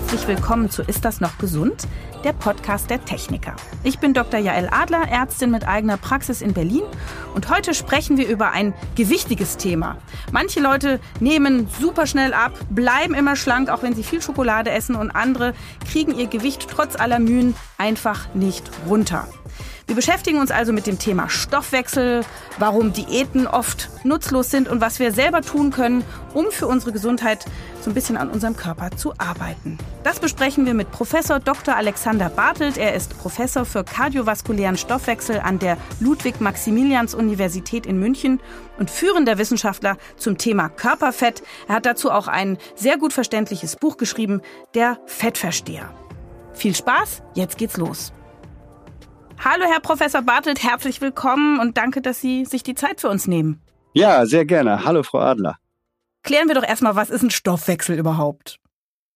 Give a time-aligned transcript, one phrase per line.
[0.00, 1.86] herzlich willkommen zu Ist das noch gesund?
[2.24, 3.54] Der Podcast der Techniker.
[3.84, 4.40] Ich bin Dr.
[4.40, 6.84] Jael Adler, Ärztin mit eigener Praxis in Berlin
[7.34, 9.98] und heute sprechen wir über ein gewichtiges Thema.
[10.32, 14.96] Manche Leute nehmen super schnell ab, bleiben immer schlank, auch wenn sie viel Schokolade essen
[14.96, 15.52] und andere
[15.90, 19.28] kriegen ihr Gewicht trotz aller Mühen einfach nicht runter.
[19.90, 22.24] Wir beschäftigen uns also mit dem Thema Stoffwechsel,
[22.58, 27.44] warum Diäten oft nutzlos sind und was wir selber tun können, um für unsere Gesundheit
[27.82, 29.78] so ein bisschen an unserem Körper zu arbeiten.
[30.02, 31.76] Das besprechen wir mit Professor Dr.
[31.76, 32.76] Alexander Bartelt.
[32.78, 38.40] Er ist Professor für kardiovaskulären Stoffwechsel an der Ludwig-Maximilians-Universität in München
[38.78, 41.42] und führender Wissenschaftler zum Thema Körperfett.
[41.68, 44.40] Er hat dazu auch ein sehr gut verständliches Buch geschrieben,
[44.74, 45.90] Der Fettversteher.
[46.52, 48.12] Viel Spaß, jetzt geht's los.
[49.42, 53.26] Hallo, Herr Professor Bartelt, herzlich willkommen und danke, dass Sie sich die Zeit für uns
[53.26, 53.62] nehmen.
[53.94, 54.84] Ja, sehr gerne.
[54.84, 55.56] Hallo, Frau Adler.
[56.22, 58.58] Klären wir doch erstmal, was ist ein Stoffwechsel überhaupt?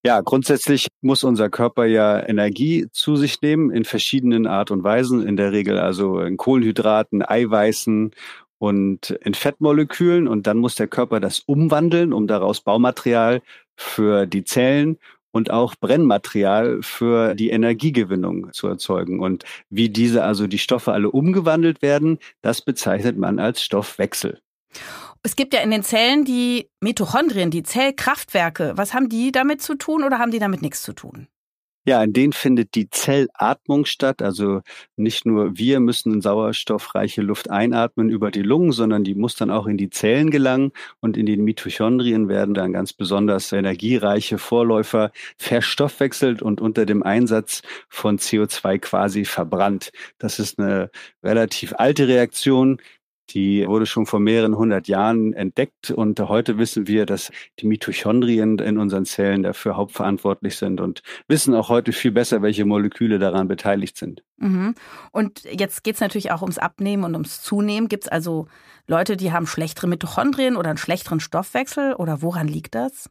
[0.07, 5.27] Ja, grundsätzlich muss unser Körper ja Energie zu sich nehmen in verschiedenen Art und Weisen.
[5.27, 8.11] In der Regel also in Kohlenhydraten, Eiweißen
[8.59, 10.29] und in Fettmolekülen.
[10.29, 13.41] Und dann muss der Körper das umwandeln, um daraus Baumaterial
[13.77, 14.99] für die Zellen
[15.33, 19.21] und auch Brennmaterial für die Energiegewinnung zu erzeugen.
[19.21, 24.41] Und wie diese, also die Stoffe alle umgewandelt werden, das bezeichnet man als Stoffwechsel.
[25.27, 28.75] Es gibt ja in den Zellen die Mitochondrien, die Zellkraftwerke.
[28.77, 31.29] Was haben die damit zu tun oder haben die damit nichts zu tun?
[31.87, 34.23] Ja, in denen findet die Zellatmung statt.
[34.23, 34.63] Also
[34.97, 39.67] nicht nur wir müssen sauerstoffreiche Luft einatmen über die Lungen, sondern die muss dann auch
[39.67, 46.41] in die Zellen gelangen und in den Mitochondrien werden dann ganz besonders energiereiche Vorläufer verstoffwechselt
[46.41, 49.91] und unter dem Einsatz von CO2 quasi verbrannt.
[50.19, 50.91] Das ist eine
[51.23, 52.81] relativ alte Reaktion,
[53.31, 58.59] die wurde schon vor mehreren hundert Jahren entdeckt und heute wissen wir, dass die Mitochondrien
[58.59, 63.49] in unseren Zellen dafür hauptverantwortlich sind und wissen auch heute viel besser, welche Moleküle daran
[63.49, 64.23] beteiligt sind.
[64.37, 64.75] Mhm.
[65.13, 67.89] Und jetzt geht es natürlich auch ums Abnehmen und ums Zunehmen.
[67.89, 68.47] Gibt es also
[68.87, 73.09] Leute, die haben schlechtere Mitochondrien oder einen schlechteren Stoffwechsel oder woran liegt das?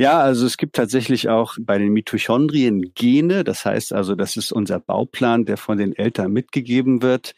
[0.00, 3.42] Ja, also es gibt tatsächlich auch bei den Mitochondrien Gene.
[3.42, 7.34] Das heißt also, das ist unser Bauplan, der von den Eltern mitgegeben wird.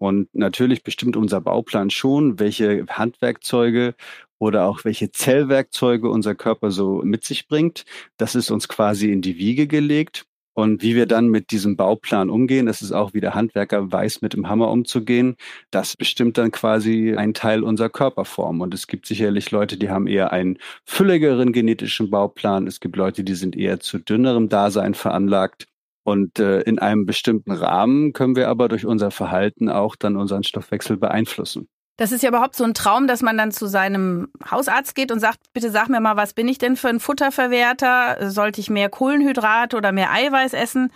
[0.00, 3.94] Und natürlich bestimmt unser Bauplan schon, welche Handwerkzeuge
[4.38, 7.84] oder auch welche Zellwerkzeuge unser Körper so mit sich bringt.
[8.16, 10.24] Das ist uns quasi in die Wiege gelegt.
[10.54, 14.22] Und wie wir dann mit diesem Bauplan umgehen, das ist auch wie der Handwerker weiß,
[14.22, 15.36] mit dem Hammer umzugehen,
[15.70, 18.62] das bestimmt dann quasi ein Teil unserer Körperform.
[18.62, 22.66] Und es gibt sicherlich Leute, die haben eher einen fülligeren genetischen Bauplan.
[22.66, 25.69] Es gibt Leute, die sind eher zu dünnerem Dasein veranlagt.
[26.02, 30.42] Und äh, in einem bestimmten Rahmen können wir aber durch unser Verhalten auch dann unseren
[30.42, 31.68] Stoffwechsel beeinflussen.
[32.00, 35.20] Das ist ja überhaupt so ein Traum, dass man dann zu seinem Hausarzt geht und
[35.20, 38.30] sagt, bitte sag mir mal, was bin ich denn für ein Futterverwerter?
[38.30, 40.90] Sollte ich mehr Kohlenhydrate oder mehr Eiweiß essen?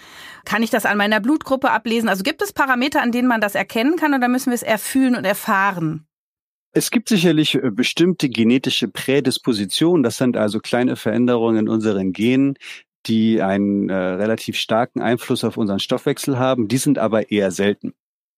[0.47, 2.09] Kann ich das an meiner Blutgruppe ablesen?
[2.09, 5.15] Also gibt es Parameter, an denen man das erkennen kann oder müssen wir es erfühlen
[5.15, 6.07] und erfahren?
[6.73, 10.03] Es gibt sicherlich äh, bestimmte genetische Prädispositionen.
[10.03, 12.55] Das sind also kleine Veränderungen in unseren Genen,
[13.07, 16.69] die einen äh, relativ starken Einfluss auf unseren Stoffwechsel haben.
[16.69, 17.95] Die sind aber eher selten.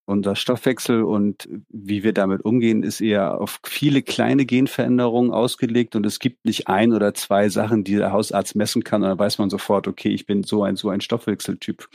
[0.09, 6.07] Unser Stoffwechsel und wie wir damit umgehen, ist eher auf viele kleine Genveränderungen ausgelegt und
[6.07, 9.39] es gibt nicht ein oder zwei Sachen, die der Hausarzt messen kann und dann weiß
[9.39, 11.89] man sofort, okay, ich bin so ein so ein Stoffwechseltyp.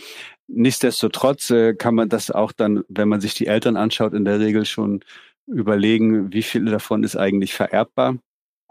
[0.47, 4.41] Nichtsdestotrotz äh, kann man das auch dann, wenn man sich die Eltern anschaut, in der
[4.41, 5.05] Regel schon
[5.47, 8.17] überlegen, wie viel davon ist eigentlich vererbbar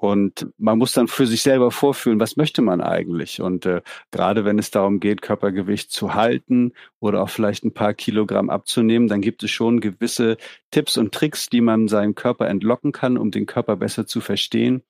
[0.00, 3.42] und man muss dann für sich selber vorfühlen, was möchte man eigentlich.
[3.42, 7.92] Und äh, gerade wenn es darum geht, Körpergewicht zu halten oder auch vielleicht ein paar
[7.92, 10.38] Kilogramm abzunehmen, dann gibt es schon gewisse
[10.70, 14.82] Tipps und Tricks, die man seinem Körper entlocken kann, um den Körper besser zu verstehen,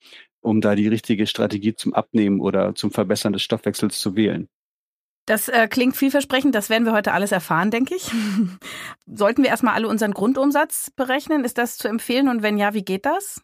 [0.42, 4.48] um da die richtige Strategie zum Abnehmen oder zum Verbessern des Stoffwechsels zu wählen.
[5.26, 8.12] Das äh, klingt vielversprechend, das werden wir heute alles erfahren, denke ich.
[9.06, 11.42] Sollten wir erstmal alle unseren Grundumsatz berechnen?
[11.42, 13.42] Ist das zu empfehlen und wenn ja, wie geht das?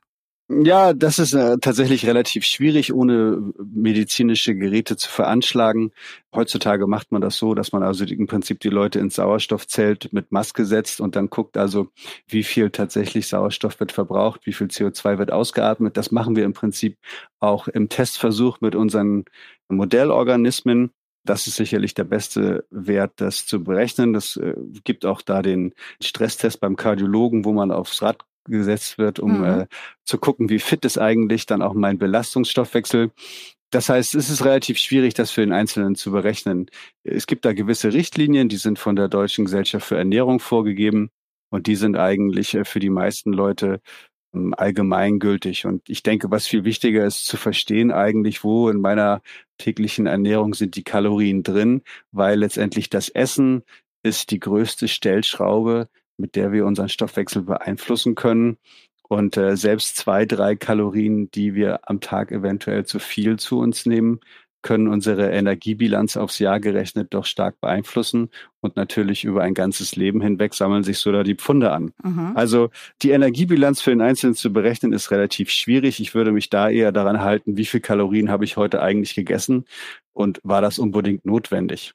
[0.48, 5.90] Ja, das ist äh, tatsächlich relativ schwierig, ohne medizinische Geräte zu veranschlagen.
[6.32, 10.30] Heutzutage macht man das so, dass man also im Prinzip die Leute ins Sauerstoffzelt mit
[10.30, 11.88] Maske setzt und dann guckt also,
[12.28, 15.96] wie viel tatsächlich Sauerstoff wird verbraucht, wie viel CO2 wird ausgeatmet.
[15.96, 16.96] Das machen wir im Prinzip
[17.40, 19.24] auch im Testversuch mit unseren
[19.68, 20.92] Modellorganismen.
[21.24, 24.12] Das ist sicherlich der beste Wert, das zu berechnen.
[24.12, 24.54] Das äh,
[24.84, 29.44] gibt auch da den Stresstest beim Kardiologen, wo man aufs Rad gesetzt wird, um mhm.
[29.44, 29.66] äh,
[30.04, 33.10] zu gucken, wie fit ist eigentlich dann auch mein Belastungsstoffwechsel.
[33.70, 36.66] Das heißt, es ist relativ schwierig, das für den Einzelnen zu berechnen.
[37.02, 41.10] Es gibt da gewisse Richtlinien, die sind von der Deutschen Gesellschaft für Ernährung vorgegeben
[41.50, 43.80] und die sind eigentlich äh, für die meisten Leute
[44.34, 45.66] ähm, allgemeingültig.
[45.66, 49.22] Und ich denke, was viel wichtiger ist, zu verstehen eigentlich, wo in meiner
[49.58, 51.82] täglichen Ernährung sind die Kalorien drin,
[52.12, 53.62] weil letztendlich das Essen
[54.02, 58.58] ist die größte Stellschraube, mit der wir unseren Stoffwechsel beeinflussen können.
[59.08, 63.86] Und äh, selbst zwei, drei Kalorien, die wir am Tag eventuell zu viel zu uns
[63.86, 64.20] nehmen,
[64.66, 68.30] können unsere Energiebilanz aufs Jahr gerechnet doch stark beeinflussen.
[68.60, 71.92] Und natürlich über ein ganzes Leben hinweg sammeln sich so da die Pfunde an.
[72.02, 72.32] Mhm.
[72.34, 72.70] Also
[73.00, 76.00] die Energiebilanz für den Einzelnen zu berechnen ist relativ schwierig.
[76.00, 79.66] Ich würde mich da eher daran halten, wie viel Kalorien habe ich heute eigentlich gegessen
[80.12, 81.94] und war das unbedingt notwendig?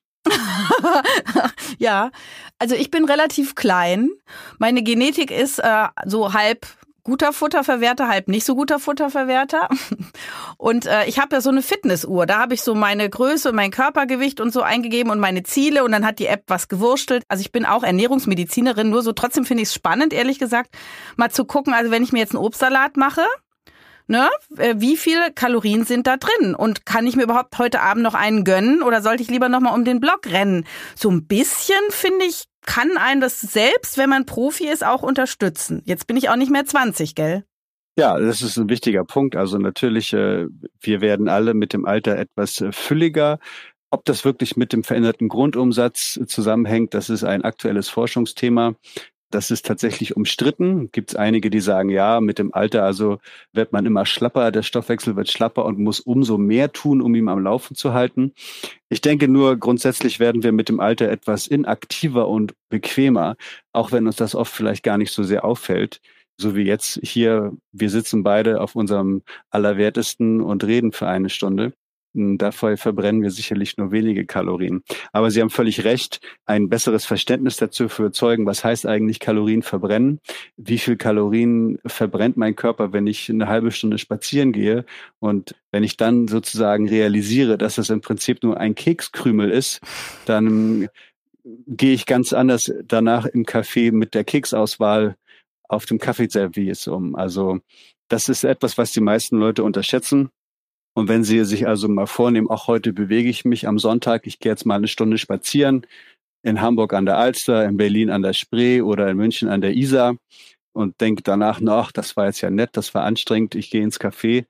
[1.78, 2.12] ja,
[2.60, 4.10] also ich bin relativ klein.
[4.58, 6.66] Meine Genetik ist äh, so halb
[7.04, 9.70] guter Futterverwerter, halb nicht so guter Futterverwerter.
[10.58, 12.26] Und äh, ich habe ja so eine Fitnessuhr.
[12.26, 15.92] Da habe ich so meine Größe, mein Körpergewicht und so eingegeben und meine Ziele und
[15.92, 17.24] dann hat die App was gewurstelt.
[17.28, 20.76] Also ich bin auch Ernährungsmedizinerin, nur so trotzdem finde ich es spannend, ehrlich gesagt,
[21.16, 23.26] mal zu gucken, also wenn ich mir jetzt einen Obstsalat mache,
[24.12, 24.30] Ne?
[24.58, 26.54] Äh, wie viele Kalorien sind da drin?
[26.54, 29.74] Und kann ich mir überhaupt heute Abend noch einen gönnen oder sollte ich lieber nochmal
[29.74, 30.66] um den Block rennen?
[30.96, 35.82] So ein bisschen, finde ich, kann einen das selbst, wenn man Profi ist, auch unterstützen.
[35.86, 37.46] Jetzt bin ich auch nicht mehr 20, gell?
[37.98, 39.38] Ja, das ist ein wichtiger Punkt.
[39.38, 40.48] Also natürlich, äh,
[40.82, 43.40] wir werden alle mit dem Alter etwas äh, fülliger.
[43.92, 48.76] Ob das wirklich mit dem veränderten Grundumsatz zusammenhängt, das ist ein aktuelles Forschungsthema.
[49.32, 50.92] Das ist tatsächlich umstritten.
[50.92, 53.20] Gibt es einige, die sagen, ja, mit dem Alter also
[53.54, 57.30] wird man immer schlapper, der Stoffwechsel wird schlapper und muss umso mehr tun, um ihn
[57.30, 58.34] am Laufen zu halten.
[58.90, 63.38] Ich denke nur, grundsätzlich werden wir mit dem Alter etwas inaktiver und bequemer,
[63.72, 66.02] auch wenn uns das oft vielleicht gar nicht so sehr auffällt.
[66.38, 71.74] So wie jetzt hier, wir sitzen beide auf unserem Allerwertesten und reden für eine Stunde.
[72.14, 74.84] Hm, Dafür verbrennen wir sicherlich nur wenige Kalorien.
[75.12, 79.62] Aber Sie haben völlig recht, ein besseres Verständnis dazu für erzeugen, was heißt eigentlich Kalorien
[79.62, 80.20] verbrennen?
[80.58, 84.86] Wie viel Kalorien verbrennt mein Körper, wenn ich eine halbe Stunde spazieren gehe?
[85.20, 89.82] Und wenn ich dann sozusagen realisiere, dass das im Prinzip nur ein Kekskrümel ist,
[90.26, 90.90] dann
[91.44, 95.16] gehe ich ganz anders danach im Café mit der Keksauswahl
[95.68, 97.16] auf dem Kaffeeservice um.
[97.16, 97.60] Also
[98.10, 100.30] das ist etwas, was die meisten Leute unterschätzen.
[100.94, 104.40] Und wenn Sie sich also mal vornehmen, auch heute bewege ich mich am Sonntag, ich
[104.40, 105.88] gehe jetzt mal eine Stunde spazieren
[106.44, 109.76] in Hamburg an der Alster, in Berlin an der Spree oder in München an der
[109.76, 110.18] Isar
[110.74, 114.00] und denke danach noch, das war jetzt ja nett, das war anstrengend, ich gehe ins
[114.00, 114.46] Café.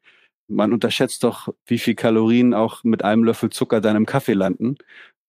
[0.47, 4.77] Man unterschätzt doch, wie viel Kalorien auch mit einem Löffel Zucker dann im Kaffee landen.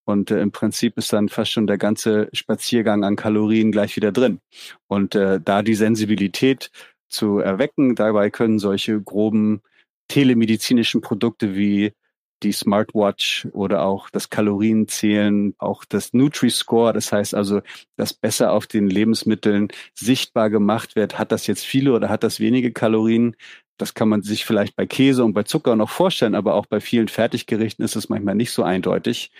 [0.04, 4.10] Und äh, im Prinzip ist dann fast schon der ganze Spaziergang an Kalorien gleich wieder
[4.10, 4.40] drin.
[4.88, 6.70] Und äh, da die Sensibilität
[7.08, 9.62] zu erwecken, dabei können solche groben
[10.12, 11.94] telemedizinischen Produkte wie
[12.42, 17.62] die Smartwatch oder auch das Kalorienzählen, auch das Nutri-Score, das heißt also,
[17.96, 22.40] dass besser auf den Lebensmitteln sichtbar gemacht wird, hat das jetzt viele oder hat das
[22.40, 23.36] wenige Kalorien.
[23.78, 26.80] Das kann man sich vielleicht bei Käse und bei Zucker noch vorstellen, aber auch bei
[26.80, 29.30] vielen Fertiggerichten ist es manchmal nicht so eindeutig,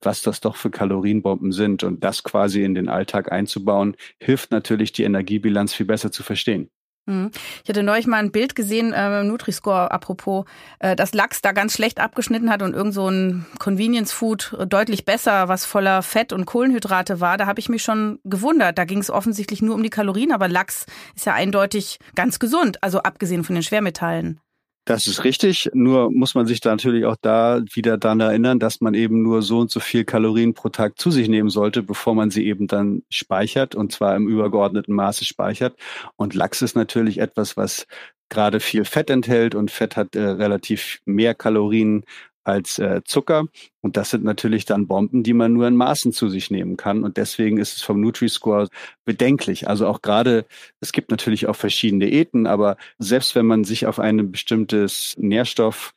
[0.00, 1.84] was das doch für Kalorienbomben sind.
[1.84, 6.70] Und das quasi in den Alltag einzubauen, hilft natürlich, die Energiebilanz viel besser zu verstehen.
[7.06, 7.32] Mhm.
[7.62, 10.44] Ich hatte neulich mal ein Bild gesehen, äh, Nutri-Score apropos,
[10.78, 15.48] äh, dass Lachs da ganz schlecht abgeschnitten hat und irgend so ein Convenience-Food deutlich besser,
[15.48, 17.36] was voller Fett und Kohlenhydrate war.
[17.38, 18.78] Da habe ich mich schon gewundert.
[18.78, 22.82] Da ging es offensichtlich nur um die Kalorien, aber Lachs ist ja eindeutig ganz gesund,
[22.82, 24.40] also abgesehen von den Schwermetallen.
[24.84, 25.70] Das ist richtig.
[25.74, 29.42] Nur muss man sich da natürlich auch da wieder daran erinnern, dass man eben nur
[29.42, 32.66] so und so viel Kalorien pro Tag zu sich nehmen sollte, bevor man sie eben
[32.66, 35.76] dann speichert und zwar im übergeordneten Maße speichert.
[36.16, 37.86] Und Lachs ist natürlich etwas, was
[38.28, 42.04] gerade viel Fett enthält und Fett hat äh, relativ mehr Kalorien
[42.44, 43.46] als äh, Zucker.
[43.80, 47.04] Und das sind natürlich dann Bomben, die man nur in Maßen zu sich nehmen kann.
[47.04, 48.68] Und deswegen ist es vom Nutri-Score
[49.04, 49.68] bedenklich.
[49.68, 50.46] Also auch gerade,
[50.80, 55.94] es gibt natürlich auch verschiedene Diäten, aber selbst wenn man sich auf ein bestimmtes Nährstoff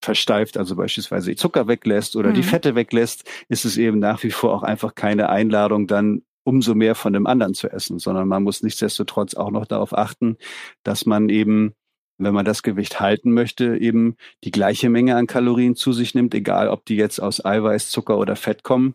[0.00, 2.34] versteift, also beispielsweise Zucker weglässt oder mhm.
[2.34, 6.74] die Fette weglässt, ist es eben nach wie vor auch einfach keine Einladung, dann umso
[6.74, 10.38] mehr von dem anderen zu essen, sondern man muss nichtsdestotrotz auch noch darauf achten,
[10.82, 11.74] dass man eben
[12.18, 16.34] wenn man das Gewicht halten möchte, eben die gleiche Menge an Kalorien zu sich nimmt,
[16.34, 18.94] egal ob die jetzt aus Eiweiß, Zucker oder Fett kommen.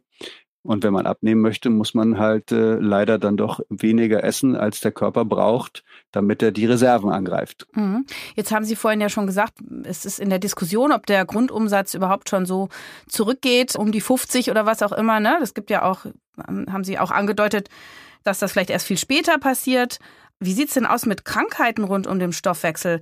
[0.66, 4.80] Und wenn man abnehmen möchte, muss man halt äh, leider dann doch weniger essen, als
[4.80, 7.68] der Körper braucht, damit er die Reserven angreift.
[7.74, 8.06] Mhm.
[8.36, 11.94] Jetzt haben Sie vorhin ja schon gesagt, es ist in der Diskussion, ob der Grundumsatz
[11.96, 12.70] überhaupt schon so
[13.10, 15.20] zurückgeht, um die 50 oder was auch immer.
[15.20, 15.36] Ne?
[15.42, 16.06] Das gibt ja auch,
[16.38, 17.70] haben Sie auch angedeutet,
[18.24, 20.00] dass das vielleicht erst viel später passiert.
[20.40, 23.00] Wie sieht's denn aus mit Krankheiten rund um den Stoffwechsel?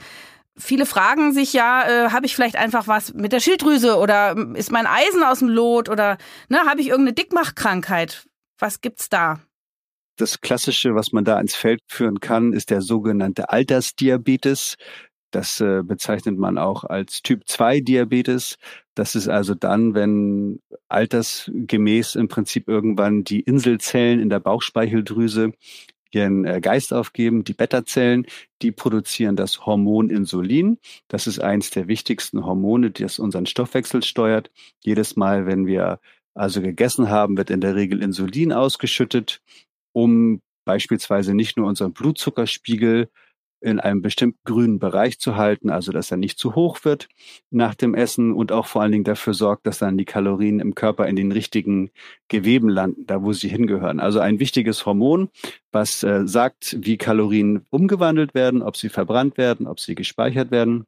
[0.57, 4.71] Viele fragen sich ja, äh, habe ich vielleicht einfach was mit der Schilddrüse oder ist
[4.71, 6.17] mein Eisen aus dem Lot oder
[6.49, 8.27] ne, habe ich irgendeine Dickmachkrankheit?
[8.59, 9.39] Was gibt's da?
[10.17, 14.75] Das Klassische, was man da ins Feld führen kann, ist der sogenannte Altersdiabetes.
[15.31, 18.57] Das äh, bezeichnet man auch als Typ 2 Diabetes.
[18.93, 20.59] Das ist also dann, wenn
[20.89, 25.53] altersgemäß im Prinzip irgendwann die Inselzellen in der Bauchspeicheldrüse
[26.11, 27.43] ihren äh, Geist aufgeben.
[27.43, 28.25] Die Beta-Zellen,
[28.61, 30.77] die produzieren das Hormon Insulin.
[31.07, 34.51] Das ist eins der wichtigsten Hormone, das unseren Stoffwechsel steuert.
[34.79, 35.99] Jedes Mal, wenn wir
[36.33, 39.41] also gegessen haben, wird in der Regel Insulin ausgeschüttet,
[39.93, 43.09] um beispielsweise nicht nur unseren Blutzuckerspiegel
[43.61, 47.07] in einem bestimmten grünen Bereich zu halten, also dass er nicht zu hoch wird
[47.49, 50.75] nach dem Essen und auch vor allen Dingen dafür sorgt, dass dann die Kalorien im
[50.75, 51.91] Körper in den richtigen
[52.27, 53.99] Geweben landen, da wo sie hingehören.
[53.99, 55.29] Also ein wichtiges Hormon,
[55.71, 60.85] was äh, sagt, wie Kalorien umgewandelt werden, ob sie verbrannt werden, ob sie gespeichert werden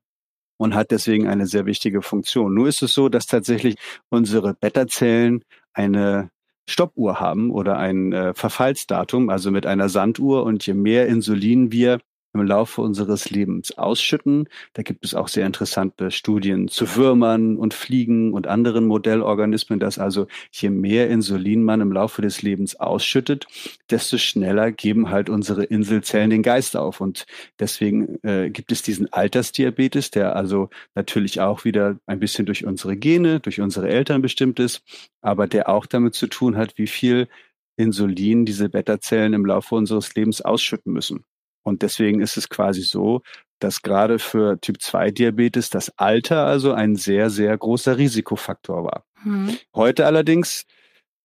[0.58, 2.54] und hat deswegen eine sehr wichtige Funktion.
[2.54, 3.76] Nur ist es so, dass tatsächlich
[4.10, 6.30] unsere Beta-Zellen eine
[6.68, 10.44] Stoppuhr haben oder ein äh, Verfallsdatum, also mit einer Sanduhr.
[10.44, 12.00] Und je mehr Insulin wir
[12.34, 14.50] im Laufe unseres Lebens ausschütten.
[14.74, 20.00] Da gibt es auch sehr interessante Studien zu Würmern und Fliegen und anderen Modellorganismen, dass
[20.00, 23.48] also je mehr Insulin man im Laufe des Lebens ausschüttet,
[23.90, 27.02] desto schneller geben halt unsere Inselzellen den Geist auf.
[27.02, 27.26] Und
[27.60, 32.98] deswegen äh, gibt es diesen Altersdiabetes, der also natürlich auch wieder ein bisschen durch unsere
[32.98, 34.84] Gene, durch unsere Eltern bestimmt ist,
[35.22, 37.28] aber der auch damit zu tun hat, wie viel
[37.76, 41.26] Insulin diese Beta-Zellen im Laufe unseres Lebens ausschütten müssen.
[41.64, 43.22] Und deswegen ist es quasi so,
[43.60, 49.06] dass gerade für Typ 2 Diabetes das Alter also ein sehr, sehr großer Risikofaktor war.
[49.24, 49.58] Mhm.
[49.74, 50.66] Heute allerdings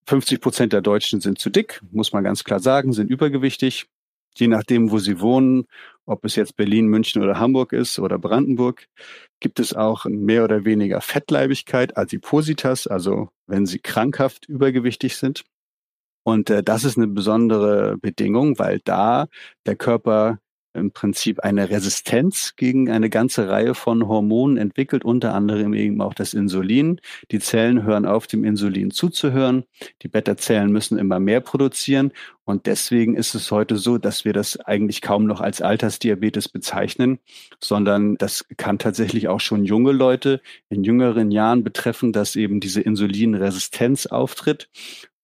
[0.07, 3.87] 50 Prozent der Deutschen sind zu dick, muss man ganz klar sagen, sind übergewichtig.
[4.37, 5.67] Je nachdem, wo sie wohnen,
[6.07, 8.87] ob es jetzt Berlin, München oder Hamburg ist oder Brandenburg,
[9.41, 15.43] gibt es auch mehr oder weniger Fettleibigkeit, Adipositas, also wenn sie krankhaft übergewichtig sind.
[16.23, 19.29] Und äh, das ist eine besondere Bedingung, weil da
[19.67, 20.39] der Körper
[20.79, 26.15] im Prinzip eine Resistenz gegen eine ganze Reihe von Hormonen entwickelt, unter anderem eben auch
[26.15, 27.01] das Insulin.
[27.31, 29.65] Die Zellen hören auf, dem Insulin zuzuhören.
[30.03, 32.13] Die Beta-Zellen müssen immer mehr produzieren.
[32.45, 37.19] Und deswegen ist es heute so, dass wir das eigentlich kaum noch als Altersdiabetes bezeichnen,
[37.61, 42.81] sondern das kann tatsächlich auch schon junge Leute in jüngeren Jahren betreffen, dass eben diese
[42.81, 44.71] Insulinresistenz auftritt.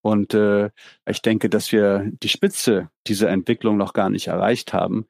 [0.05, 0.69] Und äh,
[1.09, 5.07] ich denke, dass wir die Spitze dieser Entwicklung noch gar nicht erreicht haben,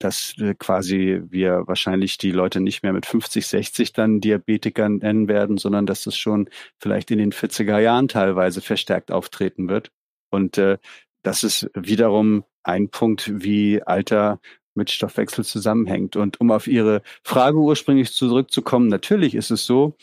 [0.00, 5.28] dass äh, quasi wir wahrscheinlich die Leute nicht mehr mit 50, 60 dann Diabetiker nennen
[5.28, 6.48] werden, sondern dass das schon
[6.80, 9.92] vielleicht in den 40er Jahren teilweise verstärkt auftreten wird.
[10.32, 10.78] Und äh,
[11.22, 14.40] das ist wiederum ein Punkt, wie Alter
[14.74, 16.16] mit Stoffwechsel zusammenhängt.
[16.16, 19.94] Und um auf Ihre Frage ursprünglich zurückzukommen, natürlich ist es so,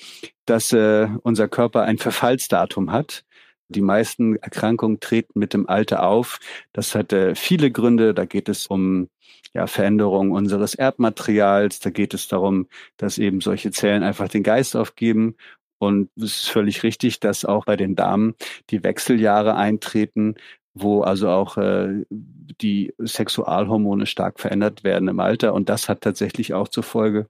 [0.46, 3.25] dass äh, unser Körper ein Verfallsdatum hat.
[3.70, 6.40] Die meisten Erkrankungen treten mit dem Alter auf.
[6.74, 8.14] Das hat äh, viele Gründe.
[8.14, 9.10] Da geht es um
[9.54, 11.80] ja, Veränderung unseres Erbmaterials.
[11.80, 15.36] Da geht es darum, dass eben solche Zellen einfach den Geist aufgeben.
[15.78, 18.36] Und es ist völlig richtig, dass auch bei den Damen
[18.70, 20.36] die Wechseljahre eintreten,
[20.74, 25.54] wo also auch äh, die Sexualhormone stark verändert werden im Alter.
[25.54, 27.28] Und das hat tatsächlich auch zur Folge,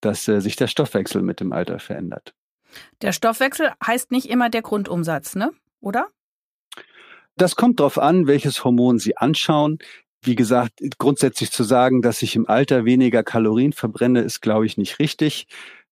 [0.00, 2.34] dass äh, sich der Stoffwechsel mit dem Alter verändert.
[3.02, 5.52] Der Stoffwechsel heißt nicht immer der Grundumsatz, ne?
[5.84, 6.08] Oder?
[7.36, 9.78] Das kommt darauf an, welches Hormon Sie anschauen.
[10.22, 14.78] Wie gesagt, grundsätzlich zu sagen, dass ich im Alter weniger Kalorien verbrenne, ist, glaube ich,
[14.78, 15.46] nicht richtig.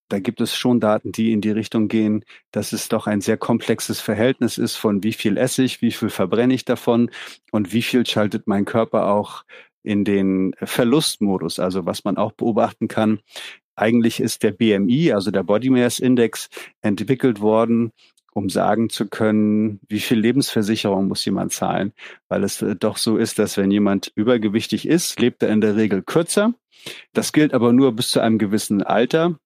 [0.09, 3.37] Da gibt es schon Daten, die in die Richtung gehen, dass es doch ein sehr
[3.37, 7.09] komplexes Verhältnis ist von wie viel esse ich, wie viel verbrenne ich davon
[7.51, 9.43] und wie viel schaltet mein Körper auch
[9.81, 11.59] in den Verlustmodus.
[11.59, 13.19] Also was man auch beobachten kann,
[13.75, 16.49] eigentlich ist der BMI, also der Body Mass Index,
[16.81, 17.91] entwickelt worden,
[18.33, 21.93] um sagen zu können, wie viel Lebensversicherung muss jemand zahlen.
[22.27, 25.75] Weil es äh, doch so ist, dass wenn jemand übergewichtig ist, lebt er in der
[25.75, 26.53] Regel kürzer.
[27.13, 29.39] Das gilt aber nur bis zu einem gewissen Alter.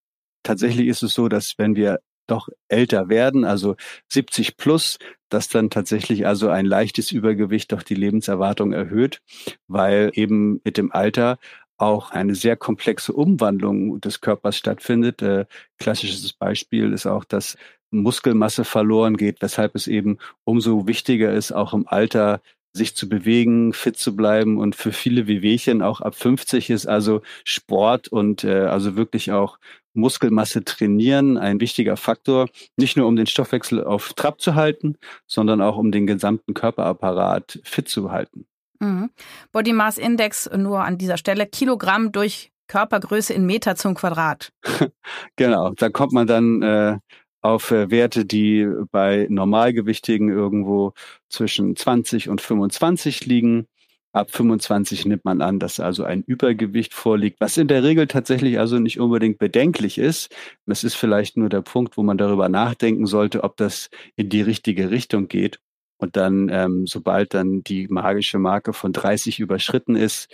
[0.43, 3.75] Tatsächlich ist es so, dass wenn wir doch älter werden, also
[4.09, 9.21] 70 plus, dass dann tatsächlich also ein leichtes Übergewicht doch die Lebenserwartung erhöht,
[9.67, 11.37] weil eben mit dem Alter
[11.77, 15.21] auch eine sehr komplexe Umwandlung des Körpers stattfindet.
[15.21, 15.45] Äh,
[15.77, 17.55] klassisches Beispiel ist auch, dass
[17.91, 22.41] Muskelmasse verloren geht, weshalb es eben umso wichtiger ist, auch im Alter
[22.73, 27.21] sich zu bewegen, fit zu bleiben und für viele Wehwehchen auch ab 50 ist also
[27.43, 29.57] Sport und äh, also wirklich auch
[29.93, 35.61] Muskelmasse trainieren ein wichtiger Faktor, nicht nur um den Stoffwechsel auf Trab zu halten, sondern
[35.61, 38.45] auch um den gesamten Körperapparat fit zu halten.
[38.79, 39.09] Mhm.
[39.51, 44.51] Body Mass Index nur an dieser Stelle Kilogramm durch Körpergröße in Meter zum Quadrat.
[45.35, 46.97] genau, da kommt man dann äh,
[47.41, 50.93] auf äh, Werte, die bei Normalgewichtigen irgendwo
[51.29, 53.67] zwischen 20 und 25 liegen.
[54.13, 58.59] Ab 25 nimmt man an, dass also ein Übergewicht vorliegt, was in der Regel tatsächlich
[58.59, 60.33] also nicht unbedingt bedenklich ist.
[60.65, 64.41] Es ist vielleicht nur der Punkt, wo man darüber nachdenken sollte, ob das in die
[64.41, 65.59] richtige Richtung geht.
[65.97, 70.29] Und dann, ähm, sobald dann die magische Marke von 30 überschritten ist,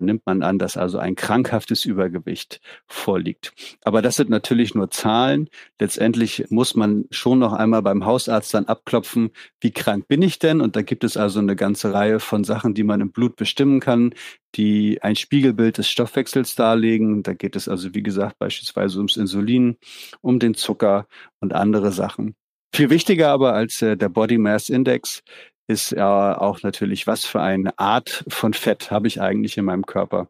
[0.00, 3.52] nimmt man an, dass also ein krankhaftes Übergewicht vorliegt.
[3.82, 5.48] Aber das sind natürlich nur Zahlen.
[5.78, 9.30] Letztendlich muss man schon noch einmal beim Hausarzt dann abklopfen,
[9.60, 10.60] wie krank bin ich denn?
[10.60, 13.80] Und da gibt es also eine ganze Reihe von Sachen, die man im Blut bestimmen
[13.80, 14.14] kann,
[14.54, 17.22] die ein Spiegelbild des Stoffwechsels darlegen.
[17.22, 19.76] Da geht es also, wie gesagt, beispielsweise ums Insulin,
[20.20, 21.06] um den Zucker
[21.40, 22.34] und andere Sachen.
[22.72, 25.22] Viel wichtiger aber als äh, der Body Mass Index
[25.70, 29.86] ist ja auch natürlich, was für eine Art von Fett habe ich eigentlich in meinem
[29.86, 30.28] Körper?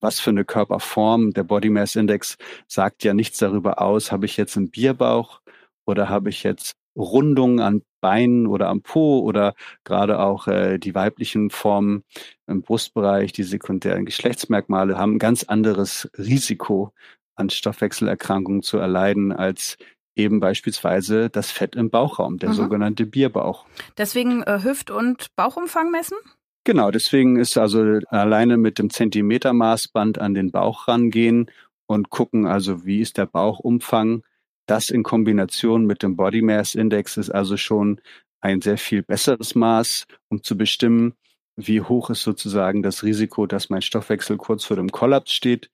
[0.00, 1.32] Was für eine Körperform?
[1.32, 5.40] Der Body Mass Index sagt ja nichts darüber aus, habe ich jetzt einen Bierbauch
[5.86, 9.54] oder habe ich jetzt Rundungen an Beinen oder am Po oder
[9.84, 12.02] gerade auch äh, die weiblichen Formen
[12.48, 16.92] im Brustbereich, die sekundären Geschlechtsmerkmale haben ein ganz anderes Risiko
[17.36, 19.76] an Stoffwechselerkrankungen zu erleiden als
[20.16, 22.54] eben beispielsweise das Fett im Bauchraum, der mhm.
[22.54, 23.66] sogenannte Bierbauch.
[23.98, 26.16] Deswegen äh, Hüft- und Bauchumfang messen?
[26.64, 31.50] Genau, deswegen ist also alleine mit dem Zentimetermaßband an den Bauch rangehen
[31.86, 34.22] und gucken, also wie ist der Bauchumfang.
[34.66, 38.00] Das in Kombination mit dem Body Mass Index ist also schon
[38.40, 41.14] ein sehr viel besseres Maß, um zu bestimmen,
[41.56, 45.70] wie hoch ist sozusagen das Risiko, dass mein Stoffwechsel kurz vor dem Kollaps steht.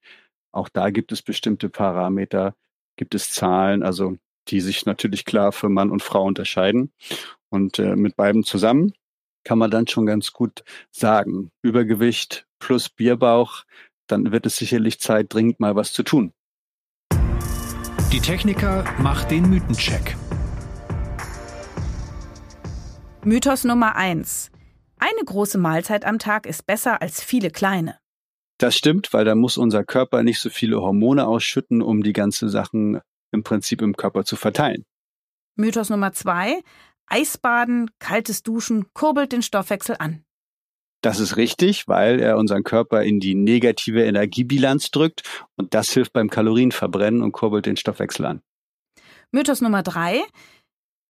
[0.51, 2.53] Auch da gibt es bestimmte Parameter,
[2.97, 3.81] gibt es Zahlen.
[3.81, 4.17] Also
[4.47, 6.91] die sich natürlich klar für Mann und Frau unterscheiden.
[7.49, 8.93] Und äh, mit beiden zusammen
[9.43, 13.63] kann man dann schon ganz gut sagen, Übergewicht plus Bierbauch,
[14.07, 16.33] dann wird es sicherlich Zeit, dringend mal was zu tun.
[18.11, 20.15] Die Techniker macht den Mythencheck.
[23.23, 24.51] Mythos Nummer eins:
[24.99, 27.97] Eine große Mahlzeit am Tag ist besser als viele kleine.
[28.57, 32.49] Das stimmt, weil da muss unser Körper nicht so viele Hormone ausschütten, um die ganzen
[32.49, 32.99] Sachen
[33.31, 34.83] im Prinzip im Körper zu verteilen.
[35.55, 36.61] Mythos Nummer zwei.
[37.07, 40.23] Eisbaden, kaltes Duschen kurbelt den Stoffwechsel an.
[41.01, 45.23] Das ist richtig, weil er unseren Körper in die negative Energiebilanz drückt
[45.55, 48.41] und das hilft beim Kalorienverbrennen und kurbelt den Stoffwechsel an.
[49.31, 50.21] Mythos Nummer drei.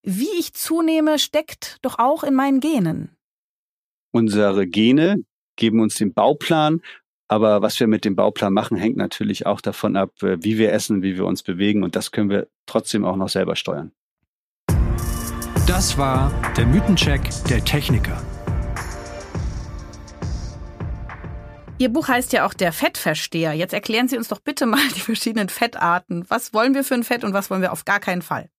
[0.04, 3.16] Wie ich zunehme, steckt doch auch in meinen Genen.
[4.12, 5.24] Unsere Gene
[5.56, 6.82] geben uns den Bauplan
[7.32, 10.74] aber was wir mit dem Bauplan machen, hängt natürlich auch davon ab, äh, wie wir
[10.74, 11.82] essen, wie wir uns bewegen.
[11.82, 13.94] Und das können wir trotzdem auch noch selber steuern.
[15.66, 18.22] Das war der Mythencheck der Techniker.
[21.78, 23.54] Ihr Buch heißt ja auch der Fettversteher.
[23.54, 26.26] Jetzt erklären Sie uns doch bitte mal die verschiedenen Fettarten.
[26.28, 28.50] Was wollen wir für ein Fett und was wollen wir auf gar keinen Fall?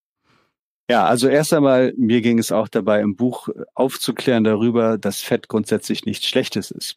[0.91, 5.49] Ja, also erst einmal, mir ging es auch dabei, im Buch aufzuklären darüber, dass Fett
[5.49, 6.97] grundsätzlich nichts Schlechtes ist.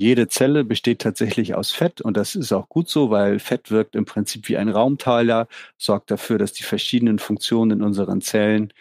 [0.00, 3.96] Jede Zelle besteht tatsächlich aus Fett und das ist auch gut so, weil Fett wirkt
[3.96, 8.72] im Prinzip wie ein Raumteiler, sorgt dafür, dass die verschiedenen Funktionen in unseren Zellen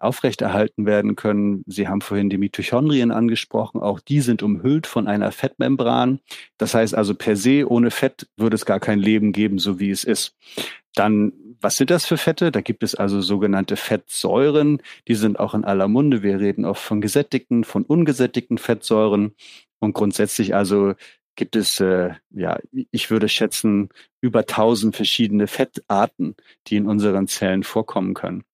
[0.00, 1.62] aufrechterhalten werden können.
[1.68, 3.80] Sie haben vorhin die Mitochondrien angesprochen.
[3.80, 6.18] Auch die sind umhüllt von einer Fettmembran.
[6.58, 9.90] Das heißt also per se, ohne Fett würde es gar kein Leben geben, so wie
[9.90, 10.36] es ist.
[10.94, 12.50] Dann, was sind das für Fette?
[12.52, 14.82] Da gibt es also sogenannte Fettsäuren.
[15.08, 16.22] Die sind auch in aller Munde.
[16.22, 19.34] Wir reden oft von gesättigten, von ungesättigten Fettsäuren.
[19.84, 20.94] Und grundsätzlich also
[21.36, 22.58] gibt es, äh, ja,
[22.90, 28.44] ich würde schätzen, über tausend verschiedene Fettarten, die in unseren Zellen vorkommen können.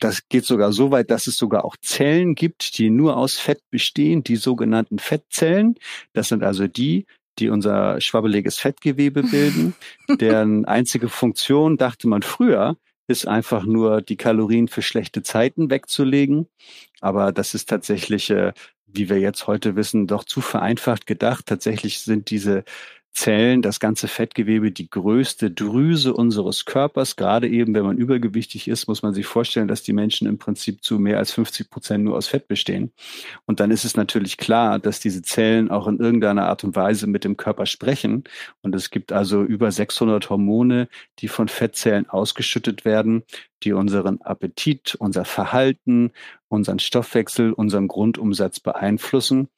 [0.00, 3.62] Das geht sogar so weit, dass es sogar auch Zellen gibt, die nur aus Fett
[3.70, 5.76] bestehen, die sogenannten Fettzellen.
[6.12, 7.06] Das sind also die,
[7.38, 9.74] die unser schwabbeliges Fettgewebe bilden,
[10.20, 12.76] deren einzige Funktion, dachte man früher,
[13.08, 16.46] ist einfach nur die Kalorien für schlechte Zeiten wegzulegen.
[17.00, 18.52] Aber das ist tatsächlich äh,
[18.94, 21.46] wie wir jetzt heute wissen, doch zu vereinfacht gedacht.
[21.46, 22.64] Tatsächlich sind diese
[23.12, 27.16] Zellen, das ganze Fettgewebe, die größte Drüse unseres Körpers.
[27.16, 30.82] Gerade eben, wenn man übergewichtig ist, muss man sich vorstellen, dass die Menschen im Prinzip
[30.84, 32.92] zu mehr als 50 Prozent nur aus Fett bestehen.
[33.46, 37.06] Und dann ist es natürlich klar, dass diese Zellen auch in irgendeiner Art und Weise
[37.06, 38.24] mit dem Körper sprechen.
[38.62, 43.24] Und es gibt also über 600 Hormone, die von Fettzellen ausgeschüttet werden,
[43.62, 46.12] die unseren Appetit, unser Verhalten,
[46.48, 49.48] unseren Stoffwechsel, unseren Grundumsatz beeinflussen.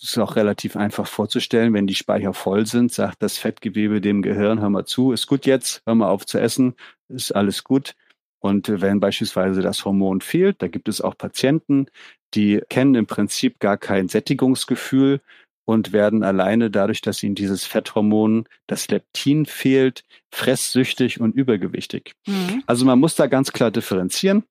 [0.00, 1.74] Das ist auch relativ einfach vorzustellen.
[1.74, 5.44] Wenn die Speicher voll sind, sagt das Fettgewebe dem Gehirn, hör mal zu, ist gut
[5.44, 6.74] jetzt, hör mal auf zu essen,
[7.08, 7.94] ist alles gut.
[8.40, 11.86] Und wenn beispielsweise das Hormon fehlt, da gibt es auch Patienten,
[12.34, 15.20] die kennen im Prinzip gar kein Sättigungsgefühl
[15.64, 22.12] und werden alleine dadurch, dass ihnen dieses Fetthormon, das Leptin fehlt, fresssüchtig und übergewichtig.
[22.26, 22.62] Mhm.
[22.66, 24.44] Also man muss da ganz klar differenzieren.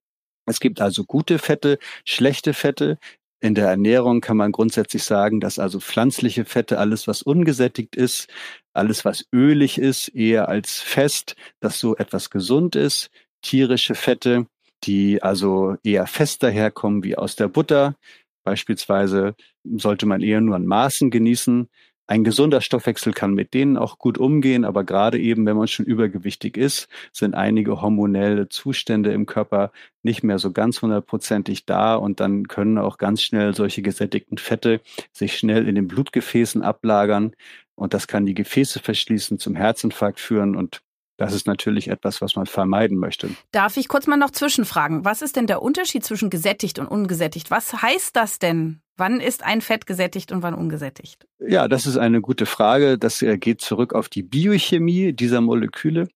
[0.46, 3.00] Es gibt also gute Fette, schlechte Fette.
[3.40, 8.30] In der Ernährung kann man grundsätzlich sagen, dass also pflanzliche Fette, alles was ungesättigt ist,
[8.74, 13.12] alles was ölig ist, eher als fest, dass so etwas gesund ist.
[13.44, 14.48] Tierische Fette,
[14.84, 17.96] die also eher fest daherkommen wie aus der Butter.
[18.44, 21.70] Beispielsweise sollte man eher nur an Maßen genießen.
[22.10, 25.86] Ein gesunder Stoffwechsel kann mit denen auch gut umgehen, aber gerade eben, wenn man schon
[25.86, 32.22] übergewichtig ist, sind einige hormonelle Zustände im Körper nicht mehr so ganz hundertprozentig da und
[32.22, 34.80] dann können auch ganz schnell solche gesättigten Fette
[35.12, 37.36] sich schnell in den Blutgefäßen ablagern
[37.76, 40.82] und das kann die Gefäße verschließen, zum Herzinfarkt führen und
[41.18, 43.30] das ist natürlich etwas, was man vermeiden möchte.
[43.52, 45.04] Darf ich kurz mal noch zwischenfragen?
[45.04, 47.52] Was ist denn der Unterschied zwischen gesättigt und ungesättigt?
[47.52, 48.82] Was heißt das denn?
[48.96, 51.28] Wann ist ein Fett gesättigt und wann ungesättigt?
[51.40, 52.98] Ja, das ist eine gute Frage.
[52.98, 56.08] Das äh, geht zurück auf die Biochemie dieser Moleküle.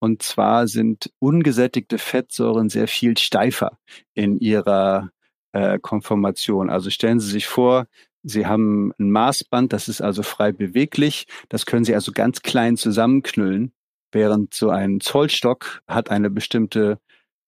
[0.00, 3.78] Und zwar sind ungesättigte Fettsäuren sehr viel steifer
[4.14, 5.10] in ihrer
[5.52, 6.70] äh, Konformation.
[6.70, 7.86] Also stellen Sie sich vor,
[8.24, 11.26] Sie haben ein Maßband, das ist also frei beweglich.
[11.48, 13.72] Das können Sie also ganz klein zusammenknüllen,
[14.12, 16.98] während so ein Zollstock hat eine bestimmte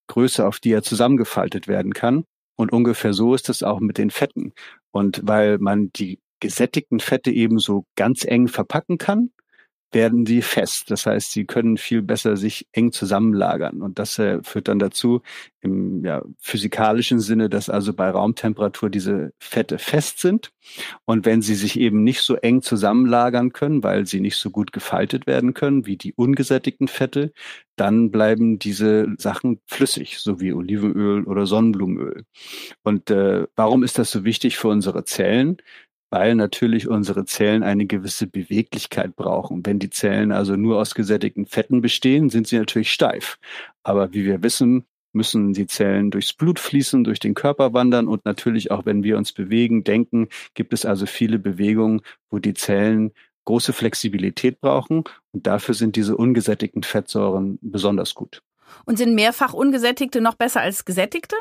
[0.07, 2.25] Größe, auf die er zusammengefaltet werden kann.
[2.57, 4.53] Und ungefähr so ist es auch mit den Fetten.
[4.91, 9.31] Und weil man die gesättigten Fette eben so ganz eng verpacken kann,
[9.95, 10.91] werden sie fest.
[10.91, 13.81] Das heißt, sie können viel besser sich eng zusammenlagern.
[13.81, 15.21] Und das äh, führt dann dazu
[15.61, 20.51] im ja, physikalischen Sinne, dass also bei Raumtemperatur diese Fette fest sind.
[21.05, 24.71] Und wenn sie sich eben nicht so eng zusammenlagern können, weil sie nicht so gut
[24.71, 27.31] gefaltet werden können wie die ungesättigten Fette,
[27.75, 32.25] dann bleiben diese Sachen flüssig, so wie Olivenöl oder Sonnenblumenöl.
[32.83, 35.57] Und äh, warum ist das so wichtig für unsere Zellen?
[36.15, 39.65] Weil natürlich unsere Zellen eine gewisse Beweglichkeit brauchen.
[39.65, 43.37] Wenn die Zellen also nur aus gesättigten Fetten bestehen, sind sie natürlich steif.
[43.83, 48.23] Aber wie wir wissen, müssen die Zellen durchs Blut fließen, durch den Körper wandern und
[48.23, 51.99] natürlich auch, wenn wir uns bewegen, denken, gibt es also viele Bewegungen,
[52.29, 53.11] wo die Zellen
[53.43, 58.41] große Flexibilität brauchen und dafür sind diese ungesättigten Fettsäuren besonders gut.
[58.85, 61.35] Und sind mehrfach ungesättigte noch besser als gesättigte?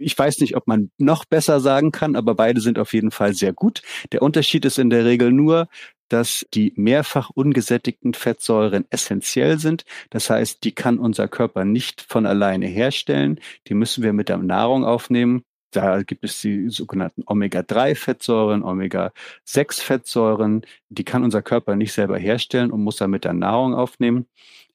[0.00, 3.34] Ich weiß nicht, ob man noch besser sagen kann, aber beide sind auf jeden Fall
[3.34, 3.82] sehr gut.
[4.12, 5.68] Der Unterschied ist in der Regel nur,
[6.08, 9.84] dass die mehrfach ungesättigten Fettsäuren essentiell sind.
[10.10, 13.38] Das heißt, die kann unser Körper nicht von alleine herstellen.
[13.68, 15.44] Die müssen wir mit der Nahrung aufnehmen.
[15.70, 20.62] Da gibt es die sogenannten Omega-3-Fettsäuren, Omega-6-Fettsäuren.
[20.88, 24.26] Die kann unser Körper nicht selber herstellen und muss er mit der Nahrung aufnehmen.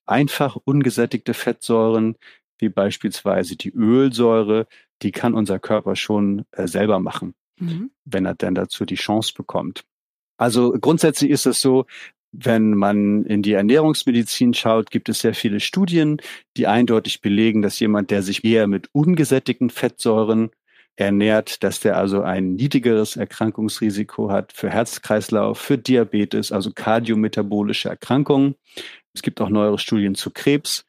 [0.06, 2.16] Einfach ungesättigte Fettsäuren,
[2.58, 4.68] wie beispielsweise die Ölsäure,
[5.02, 7.92] die kann unser Körper schon äh, selber machen, mhm.
[8.06, 9.84] wenn er denn dazu die Chance bekommt.
[10.38, 11.86] Also grundsätzlich ist es so,
[12.32, 16.18] wenn man in die Ernährungsmedizin schaut, gibt es sehr viele Studien,
[16.58, 20.50] die eindeutig belegen, dass jemand, der sich eher mit ungesättigten Fettsäuren
[20.98, 28.56] ernährt, dass der also ein niedrigeres Erkrankungsrisiko hat für Herzkreislauf, für Diabetes, also kardiometabolische Erkrankungen.
[29.14, 30.85] Es gibt auch neuere Studien zu Krebs,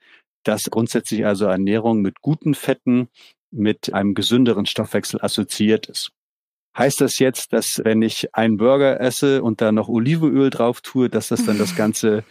[0.47, 3.09] dass grundsätzlich also Ernährung mit guten Fetten
[3.51, 6.13] mit einem gesünderen Stoffwechsel assoziiert ist.
[6.77, 11.09] Heißt das jetzt, dass wenn ich einen Burger esse und da noch Olivenöl drauf tue,
[11.09, 12.25] dass das dann das Ganze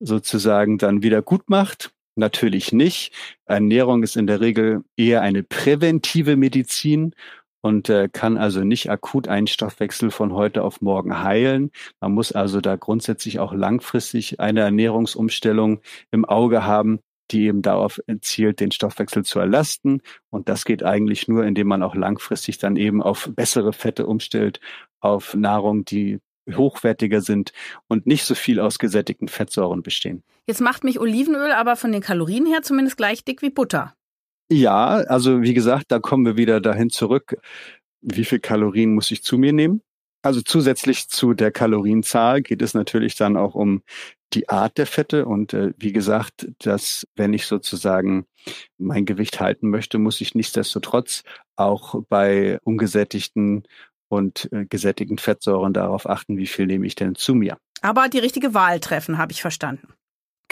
[0.00, 1.92] sozusagen dann wieder gut macht?
[2.14, 3.14] Natürlich nicht.
[3.46, 7.14] Ernährung ist in der Regel eher eine präventive Medizin
[7.62, 11.70] und äh, kann also nicht akut einen Stoffwechsel von heute auf morgen heilen.
[12.00, 15.80] Man muss also da grundsätzlich auch langfristig eine Ernährungsumstellung
[16.10, 17.00] im Auge haben,
[17.32, 20.02] die eben darauf zielt, den Stoffwechsel zu erlasten.
[20.30, 24.60] Und das geht eigentlich nur, indem man auch langfristig dann eben auf bessere Fette umstellt,
[25.00, 27.52] auf Nahrung, die hochwertiger sind
[27.88, 30.22] und nicht so viel aus gesättigten Fettsäuren bestehen.
[30.46, 33.94] Jetzt macht mich Olivenöl aber von den Kalorien her zumindest gleich dick wie Butter.
[34.50, 37.36] Ja, also wie gesagt, da kommen wir wieder dahin zurück.
[38.00, 39.82] Wie viel Kalorien muss ich zu mir nehmen?
[40.22, 43.82] Also zusätzlich zu der Kalorienzahl geht es natürlich dann auch um
[44.32, 48.26] die Art der Fette und äh, wie gesagt, dass wenn ich sozusagen
[48.78, 51.22] mein Gewicht halten möchte, muss ich nichtsdestotrotz
[51.56, 53.64] auch bei ungesättigten
[54.08, 57.58] und äh, gesättigten Fettsäuren darauf achten, wie viel nehme ich denn zu mir.
[57.82, 59.88] Aber die richtige Wahl treffen, habe ich verstanden.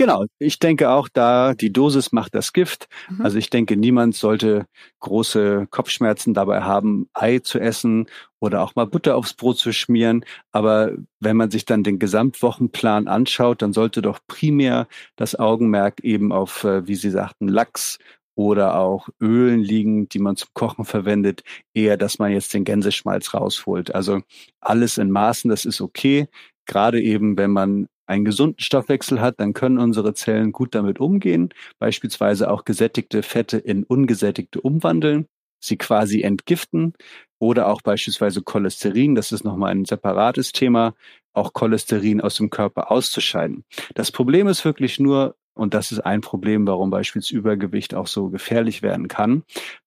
[0.01, 2.89] Genau, ich denke auch da, die Dosis macht das Gift.
[3.11, 3.21] Mhm.
[3.21, 4.65] Also ich denke, niemand sollte
[5.01, 8.07] große Kopfschmerzen dabei haben, Ei zu essen
[8.39, 10.25] oder auch mal Butter aufs Brot zu schmieren.
[10.53, 16.33] Aber wenn man sich dann den Gesamtwochenplan anschaut, dann sollte doch primär das Augenmerk eben
[16.33, 17.99] auf, äh, wie Sie sagten, Lachs
[18.35, 21.43] oder auch Ölen liegen, die man zum Kochen verwendet,
[21.75, 23.95] eher, dass man jetzt den Gänseschmalz rausholt.
[23.95, 24.23] Also
[24.63, 26.27] alles in Maßen, das ist okay.
[26.65, 31.51] Gerade eben, wenn man einen gesunden Stoffwechsel hat, dann können unsere Zellen gut damit umgehen,
[31.79, 35.27] beispielsweise auch gesättigte Fette in ungesättigte umwandeln,
[35.61, 36.95] sie quasi entgiften.
[37.43, 40.95] oder auch beispielsweise Cholesterin, das ist nochmal ein separates Thema,
[41.33, 43.65] auch Cholesterin aus dem Körper auszuscheiden.
[43.95, 48.29] Das Problem ist wirklich nur, und das ist ein Problem, warum beispielsweise Übergewicht auch so
[48.29, 49.45] gefährlich werden kann,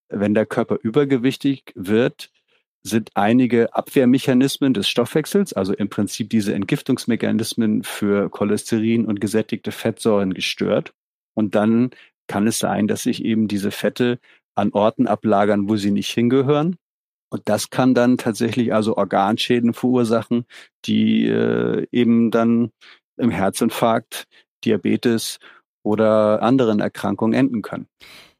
[0.09, 2.31] wenn der Körper übergewichtig wird,
[2.83, 10.33] sind einige Abwehrmechanismen des Stoffwechsels, also im Prinzip diese Entgiftungsmechanismen für Cholesterin und gesättigte Fettsäuren
[10.33, 10.93] gestört.
[11.33, 11.91] Und dann
[12.27, 14.19] kann es sein, dass sich eben diese Fette
[14.55, 16.75] an Orten ablagern, wo sie nicht hingehören.
[17.29, 20.45] Und das kann dann tatsächlich also Organschäden verursachen,
[20.85, 22.71] die äh, eben dann
[23.17, 24.25] im Herzinfarkt,
[24.65, 25.39] Diabetes
[25.83, 27.87] oder anderen Erkrankungen enden können.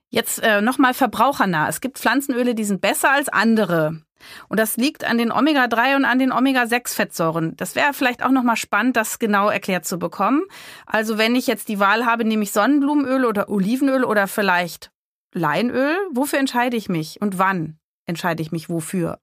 [0.09, 1.67] Jetzt äh, nochmal verbrauchernah.
[1.67, 4.03] Es gibt Pflanzenöle, die sind besser als andere.
[4.49, 7.55] Und das liegt an den Omega-3 und an den Omega-6-Fettsäuren.
[7.57, 10.43] Das wäre vielleicht auch nochmal spannend, das genau erklärt zu bekommen.
[10.85, 14.91] Also wenn ich jetzt die Wahl habe, nehme ich Sonnenblumenöl oder Olivenöl oder vielleicht
[15.33, 15.97] Leinöl.
[16.11, 19.19] Wofür entscheide ich mich und wann entscheide ich mich wofür?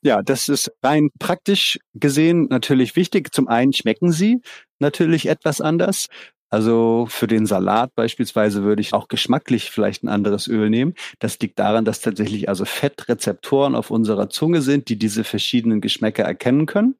[0.00, 3.34] Ja, das ist rein praktisch gesehen natürlich wichtig.
[3.34, 4.40] Zum einen schmecken sie
[4.78, 6.06] natürlich etwas anders.
[6.50, 10.94] Also für den Salat beispielsweise würde ich auch geschmacklich vielleicht ein anderes Öl nehmen.
[11.18, 16.24] Das liegt daran, dass tatsächlich also Fettrezeptoren auf unserer Zunge sind, die diese verschiedenen Geschmäcker
[16.24, 16.96] erkennen können.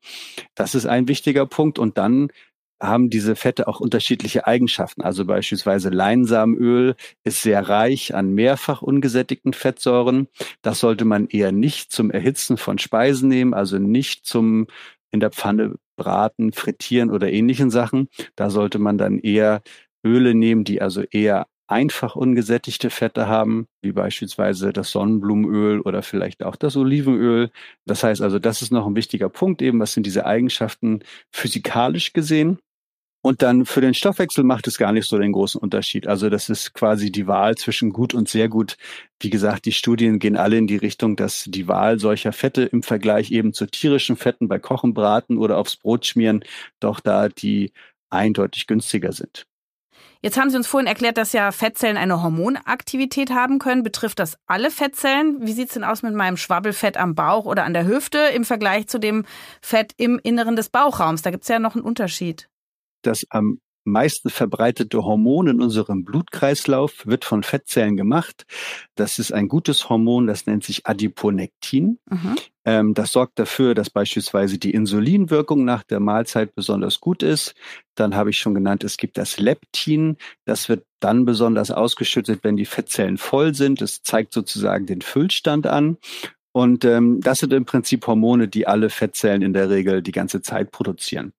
[0.55, 1.79] Das ist ein wichtiger Punkt.
[1.79, 2.29] Und dann
[2.81, 5.03] haben diese Fette auch unterschiedliche Eigenschaften.
[5.03, 10.29] Also beispielsweise Leinsamenöl ist sehr reich an mehrfach ungesättigten Fettsäuren.
[10.63, 14.67] Das sollte man eher nicht zum Erhitzen von Speisen nehmen, also nicht zum
[15.11, 18.09] in der Pfanne braten, frittieren oder ähnlichen Sachen.
[18.37, 19.63] Da sollte man dann eher
[20.07, 26.43] Öle nehmen, die also eher einfach ungesättigte Fette haben, wie beispielsweise das Sonnenblumenöl oder vielleicht
[26.43, 27.51] auch das Olivenöl.
[27.85, 32.15] Das heißt also, das ist noch ein wichtiger Punkt eben, was sind diese Eigenschaften physikalisch
[32.15, 32.59] gesehen.
[33.21, 36.07] Und dann für den Stoffwechsel macht es gar nicht so den großen Unterschied.
[36.07, 38.77] Also das ist quasi die Wahl zwischen gut und sehr gut.
[39.19, 42.83] Wie gesagt, die Studien gehen alle in die Richtung, dass die Wahl solcher Fette im
[42.83, 46.45] Vergleich eben zu tierischen Fetten bei Kochen, Braten oder aufs Brot schmieren,
[46.79, 47.73] doch da die
[48.09, 49.47] eindeutig günstiger sind.
[50.21, 53.83] Jetzt haben Sie uns vorhin erklärt, dass ja Fettzellen eine Hormonaktivität haben können.
[53.85, 55.47] Betrifft das alle Fettzellen?
[55.47, 58.45] Wie sieht es denn aus mit meinem Schwabbelfett am Bauch oder an der Hüfte im
[58.45, 59.25] Vergleich zu dem
[59.61, 61.23] Fett im Inneren des Bauchraums?
[61.23, 62.49] Da gibt es ja noch einen Unterschied
[63.03, 68.45] das am meisten verbreitete Hormon in unserem Blutkreislauf wird von Fettzellen gemacht.
[68.95, 71.99] Das ist ein gutes Hormon, das nennt sich Adiponektin.
[72.09, 72.37] Mhm.
[72.65, 77.55] Ähm, das sorgt dafür, dass beispielsweise die Insulinwirkung nach der Mahlzeit besonders gut ist.
[77.95, 80.17] Dann habe ich schon genannt, es gibt das Leptin.
[80.45, 83.83] Das wird dann besonders ausgeschüttet, wenn die Fettzellen voll sind.
[83.83, 85.97] Es zeigt sozusagen den Füllstand an.
[86.53, 90.43] Und ähm, das sind im Prinzip Hormone, die alle Fettzellen in der Regel die ganze
[90.43, 91.33] Zeit produzieren.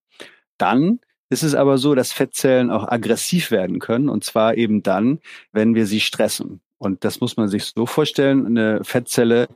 [0.58, 5.20] Dann ist es aber so, dass Fettzellen auch aggressiv werden können und zwar eben dann,
[5.52, 6.62] wenn wir sie stressen.
[6.78, 9.48] Und das muss man sich so vorstellen, eine Fettzelle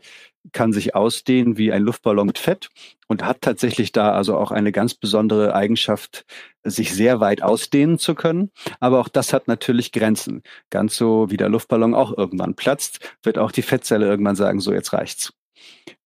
[0.51, 2.69] kann sich ausdehnen wie ein Luftballon mit Fett
[3.07, 6.25] und hat tatsächlich da also auch eine ganz besondere Eigenschaft,
[6.65, 8.51] sich sehr weit ausdehnen zu können.
[8.79, 10.43] Aber auch das hat natürlich Grenzen.
[10.69, 14.73] Ganz so wie der Luftballon auch irgendwann platzt, wird auch die Fettzelle irgendwann sagen, so
[14.73, 15.33] jetzt reicht's.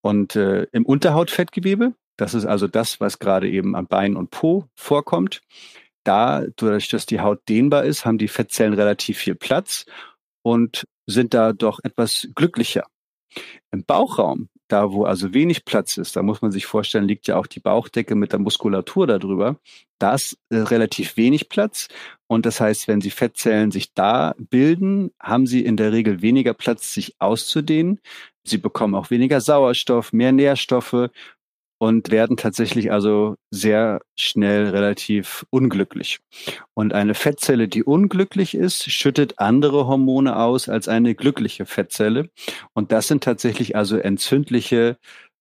[0.02, 4.66] Und äh, im Unterhautfettgewebe, das ist also das, was gerade eben am Bein und Po
[4.76, 5.42] vorkommt.
[6.04, 9.86] Da, dadurch, dass die Haut dehnbar ist, haben die Fettzellen relativ viel Platz
[10.42, 12.86] und sind da doch etwas glücklicher.
[13.72, 17.38] Im Bauchraum, da wo also wenig Platz ist, da muss man sich vorstellen, liegt ja
[17.38, 19.58] auch die Bauchdecke mit der Muskulatur darüber.
[20.00, 21.88] Da ist äh, relativ wenig Platz.
[22.28, 26.54] Und das heißt, wenn Sie Fettzellen sich da bilden, haben sie in der Regel weniger
[26.54, 28.00] Platz, sich auszudehnen.
[28.44, 31.10] Sie bekommen auch weniger Sauerstoff, mehr Nährstoffe
[31.80, 36.20] und werden tatsächlich also sehr schnell relativ unglücklich.
[36.74, 42.30] Und eine Fettzelle, die unglücklich ist, schüttet andere Hormone aus als eine glückliche Fettzelle.
[42.74, 44.98] Und das sind tatsächlich also entzündliche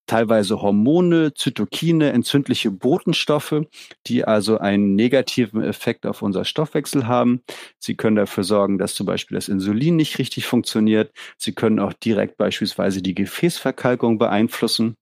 [0.06, 3.62] teilweise Hormone, Zytokine, entzündliche Botenstoffe,
[4.06, 7.42] die also einen negativen Effekt auf unser Stoffwechsel haben.
[7.78, 11.12] Sie können dafür sorgen, dass zum Beispiel das Insulin nicht richtig funktioniert.
[11.36, 14.96] Sie können auch direkt beispielsweise die Gefäßverkalkung beeinflussen.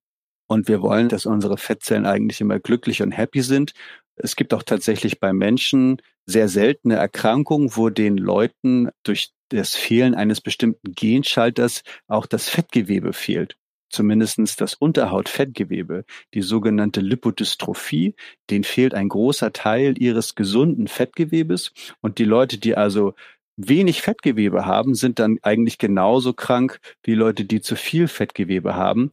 [0.46, 3.72] Und wir wollen, dass unsere Fettzellen eigentlich immer glücklich und happy sind.
[4.16, 10.14] Es gibt auch tatsächlich bei Menschen sehr seltene Erkrankungen, wo den Leuten durch das Fehlen
[10.14, 13.56] eines bestimmten Genschalters auch das Fettgewebe fehlt.
[13.90, 18.14] Zumindestens das Unterhautfettgewebe, die sogenannte Lipodystrophie,
[18.50, 21.72] denen fehlt ein großer Teil ihres gesunden Fettgewebes.
[22.00, 23.14] Und die Leute, die also
[23.56, 29.12] wenig Fettgewebe haben, sind dann eigentlich genauso krank wie Leute, die zu viel Fettgewebe haben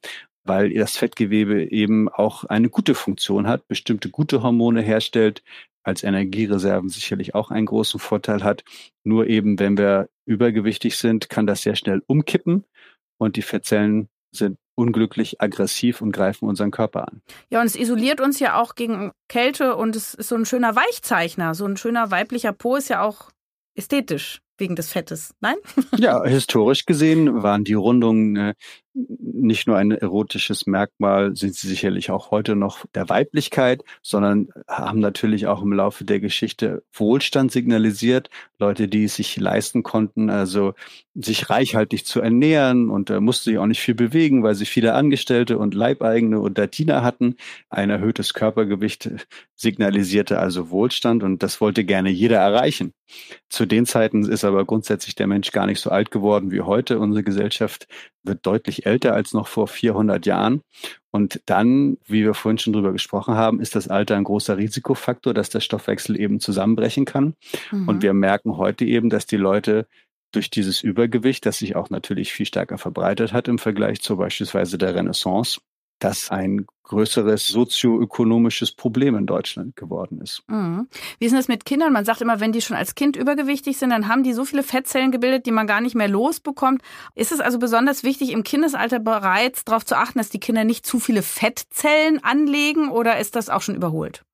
[0.52, 5.44] weil das Fettgewebe eben auch eine gute Funktion hat, bestimmte gute Hormone herstellt,
[5.82, 8.66] als Energiereserven sicherlich auch einen großen Vorteil hat.
[9.06, 12.66] Nur eben, wenn wir übergewichtig sind, kann das sehr schnell umkippen
[13.18, 17.22] und die Fettzellen sind unglücklich, aggressiv und greifen unseren Körper an.
[17.50, 20.76] Ja, und es isoliert uns ja auch gegen Kälte und es ist so ein schöner
[20.76, 21.56] Weichzeichner.
[21.56, 23.32] So ein schöner weiblicher Po ist ja auch
[23.78, 25.34] ästhetisch wegen des Fettes.
[25.40, 25.56] Nein?
[25.98, 28.54] Ja, historisch gesehen waren die Rundungen äh,
[28.94, 35.00] nicht nur ein erotisches Merkmal, sind sie sicherlich auch heute noch der Weiblichkeit, sondern haben
[35.00, 38.30] natürlich auch im Laufe der Geschichte Wohlstand signalisiert.
[38.60, 40.74] Leute, die es sich leisten konnten, also
[41.16, 44.94] sich reichhaltig zu ernähren und äh, mussten sich auch nicht viel bewegen, weil sie viele
[44.94, 47.36] Angestellte und Leibeigene und Diener hatten.
[47.70, 49.10] Ein erhöhtes Körpergewicht
[49.56, 52.94] signalisierte also Wohlstand und das wollte gerne jeder erreichen.
[53.50, 57.00] Zu den Zeiten ist aber grundsätzlich der Mensch gar nicht so alt geworden wie heute.
[57.00, 57.88] Unsere Gesellschaft
[58.24, 60.62] wird deutlich älter als noch vor 400 Jahren.
[61.12, 65.34] Und dann, wie wir vorhin schon drüber gesprochen haben, ist das Alter ein großer Risikofaktor,
[65.34, 67.36] dass der Stoffwechsel eben zusammenbrechen kann.
[67.72, 67.88] Mhm.
[67.88, 69.88] Und wir merken heute eben, dass die Leute
[70.32, 74.78] durch dieses Übergewicht, das sich auch natürlich viel stärker verbreitet hat im Vergleich zu beispielsweise
[74.78, 75.60] der Renaissance,
[76.04, 80.44] das ein größeres sozioökonomisches Problem in Deutschland geworden ist.
[80.48, 80.88] Mhm.
[81.20, 81.94] Wie ist denn das mit Kindern?
[81.94, 84.62] Man sagt immer, wenn die schon als Kind übergewichtig sind, dann haben die so viele
[84.62, 86.82] Fettzellen gebildet, die man gar nicht mehr losbekommt.
[87.16, 90.86] Ist es also besonders wichtig, im Kindesalter bereits darauf zu achten, dass die Kinder nicht
[90.86, 94.26] zu viele Fettzellen anlegen oder ist das auch schon überholt?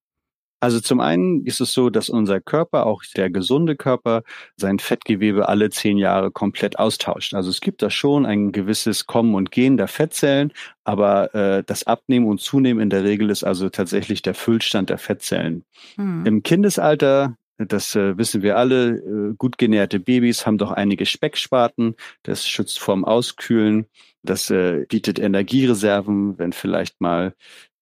[0.68, 4.24] Also zum einen ist es so, dass unser Körper, auch der gesunde Körper,
[4.58, 7.34] sein Fettgewebe alle zehn Jahre komplett austauscht.
[7.36, 10.52] Also es gibt da schon ein gewisses Kommen und Gehen der Fettzellen,
[10.84, 14.98] aber äh, das Abnehmen und Zunehmen in der Regel ist also tatsächlich der Füllstand der
[14.98, 15.64] Fettzellen.
[15.96, 16.26] Mhm.
[16.26, 18.98] Im Kindesalter das äh, wissen wir alle.
[18.98, 21.96] Äh, gut genährte Babys haben doch einige Specksparten.
[22.24, 23.86] Das schützt vorm Auskühlen.
[24.22, 27.34] Das äh, bietet Energiereserven, wenn vielleicht mal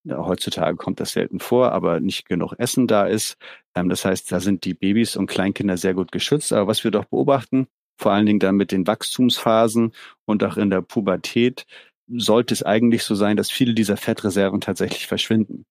[0.06, 3.38] ja, heutzutage kommt das selten vor, aber nicht genug Essen da ist.
[3.76, 6.54] Ähm, das heißt, da sind die Babys und Kleinkinder sehr gut geschützt.
[6.54, 9.94] Aber was wir doch beobachten, vor allen Dingen dann mit den Wachstumsphasen
[10.26, 11.66] und auch in der Pubertät,
[12.08, 15.66] sollte es eigentlich so sein, dass viele dieser Fettreserven tatsächlich verschwinden.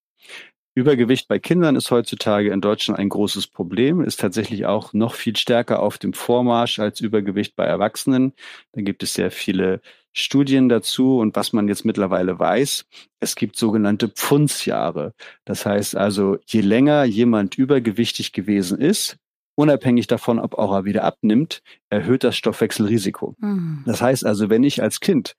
[0.75, 5.37] Übergewicht bei Kindern ist heutzutage in Deutschland ein großes Problem, ist tatsächlich auch noch viel
[5.37, 8.33] stärker auf dem Vormarsch als Übergewicht bei Erwachsenen.
[8.73, 9.81] Da gibt es sehr viele
[10.13, 12.87] Studien dazu und was man jetzt mittlerweile weiß,
[13.21, 15.13] es gibt sogenannte Pfundsjahre.
[15.45, 19.17] Das heißt also, je länger jemand übergewichtig gewesen ist,
[19.57, 23.37] unabhängig davon, ob auch er wieder abnimmt, erhöht das Stoffwechselrisiko.
[23.39, 23.83] Mhm.
[23.87, 25.37] Das heißt also, wenn ich als Kind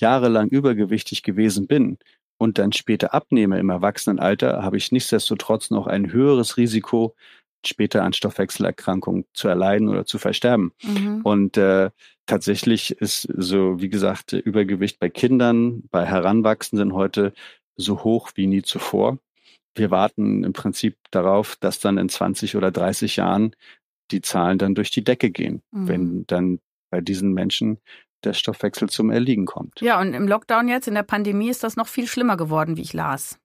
[0.00, 1.98] jahrelang übergewichtig gewesen bin
[2.38, 7.14] und dann später abnehme im Erwachsenenalter, habe ich nichtsdestotrotz noch ein höheres Risiko,
[7.66, 10.72] später an Stoffwechselerkrankungen zu erleiden oder zu versterben.
[10.82, 11.20] Mhm.
[11.22, 11.90] Und äh,
[12.26, 17.32] tatsächlich ist so, wie gesagt, Übergewicht bei Kindern, bei Heranwachsenden heute
[17.76, 19.18] so hoch wie nie zuvor.
[19.74, 23.54] Wir warten im Prinzip darauf, dass dann in 20 oder 30 Jahren
[24.10, 25.88] die Zahlen dann durch die Decke gehen, mhm.
[25.88, 27.78] wenn dann bei diesen Menschen
[28.24, 29.80] der Stoffwechsel zum Erliegen kommt.
[29.80, 32.82] Ja, und im Lockdown jetzt, in der Pandemie, ist das noch viel schlimmer geworden, wie
[32.82, 33.38] ich las.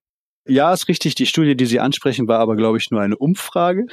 [0.45, 1.15] Ja, ist richtig.
[1.15, 3.85] Die Studie, die Sie ansprechen, war aber, glaube ich, nur eine Umfrage.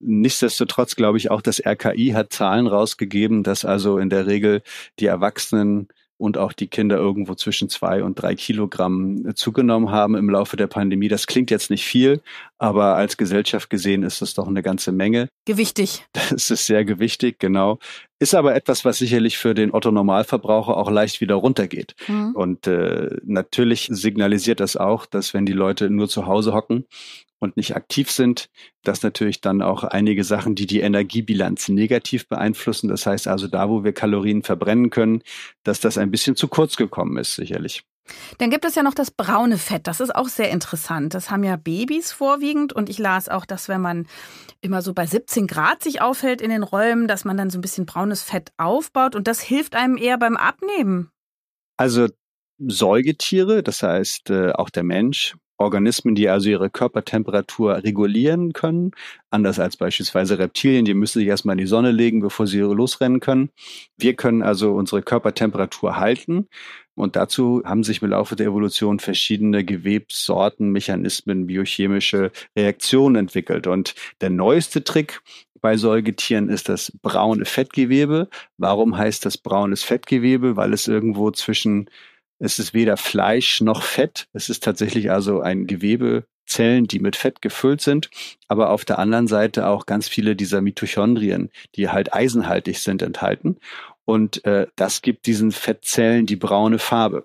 [0.00, 4.62] Nichtsdestotrotz glaube ich auch, das RKI hat Zahlen rausgegeben, dass also in der Regel
[4.98, 5.88] die Erwachsenen
[6.22, 10.56] und auch die Kinder irgendwo zwischen zwei und drei Kilogramm äh, zugenommen haben im Laufe
[10.56, 11.08] der Pandemie.
[11.08, 12.20] Das klingt jetzt nicht viel,
[12.58, 15.28] aber als Gesellschaft gesehen ist das doch eine ganze Menge.
[15.46, 16.06] Gewichtig.
[16.32, 17.78] Das ist sehr gewichtig, genau.
[18.22, 21.96] Ist aber etwas, was sicherlich für den Otto Normalverbraucher auch leicht wieder runtergeht.
[22.06, 22.36] Mhm.
[22.36, 26.86] Und äh, natürlich signalisiert das auch, dass wenn die Leute nur zu Hause hocken
[27.40, 28.48] und nicht aktiv sind,
[28.84, 33.68] dass natürlich dann auch einige Sachen, die die Energiebilanz negativ beeinflussen, das heißt also da,
[33.68, 35.24] wo wir Kalorien verbrennen können,
[35.64, 37.82] dass das ein bisschen zu kurz gekommen ist, sicherlich.
[38.38, 39.86] Dann gibt es ja noch das braune Fett.
[39.86, 41.14] Das ist auch sehr interessant.
[41.14, 42.72] Das haben ja Babys vorwiegend.
[42.72, 44.06] Und ich las auch, dass wenn man
[44.60, 47.62] immer so bei 17 Grad sich aufhält in den Räumen, dass man dann so ein
[47.62, 49.14] bisschen braunes Fett aufbaut.
[49.14, 51.10] Und das hilft einem eher beim Abnehmen.
[51.76, 52.08] Also
[52.58, 58.90] Säugetiere, das heißt äh, auch der Mensch, Organismen, die also ihre Körpertemperatur regulieren können,
[59.30, 63.20] anders als beispielsweise Reptilien, die müssen sich erstmal in die Sonne legen, bevor sie losrennen
[63.20, 63.50] können.
[63.96, 66.48] Wir können also unsere Körpertemperatur halten
[66.94, 73.66] und dazu haben sich im Laufe der Evolution verschiedene Gewebssorten, Mechanismen, biochemische Reaktionen entwickelt.
[73.66, 75.22] Und der neueste Trick
[75.60, 78.28] bei Säugetieren ist das braune Fettgewebe.
[78.58, 80.56] Warum heißt das braunes Fettgewebe?
[80.56, 81.88] Weil es irgendwo zwischen
[82.44, 84.26] es ist weder Fleisch noch Fett.
[84.32, 88.10] Es ist tatsächlich also ein Gewebezellen, die mit Fett gefüllt sind,
[88.48, 93.58] aber auf der anderen Seite auch ganz viele dieser Mitochondrien, die halt eisenhaltig sind, enthalten.
[94.04, 97.24] Und äh, das gibt diesen Fettzellen die braune Farbe.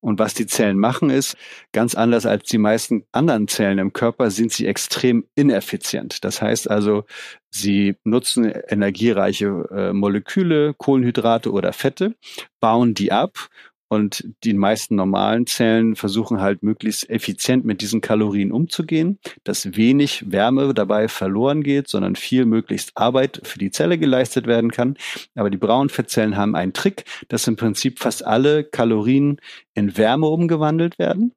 [0.00, 1.36] Und was die Zellen machen, ist,
[1.72, 6.24] ganz anders als die meisten anderen Zellen im Körper, sind sie extrem ineffizient.
[6.24, 7.04] Das heißt also,
[7.50, 12.14] sie nutzen energiereiche äh, Moleküle, Kohlenhydrate oder Fette,
[12.60, 13.48] bauen die ab
[13.92, 20.32] Und die meisten normalen Zellen versuchen halt möglichst effizient mit diesen Kalorien umzugehen, dass wenig
[20.32, 24.96] Wärme dabei verloren geht, sondern viel möglichst Arbeit für die Zelle geleistet werden kann.
[25.34, 29.38] Aber die braunen Fettzellen haben einen Trick, dass im Prinzip fast alle Kalorien
[29.74, 31.34] in Wärme umgewandelt werden.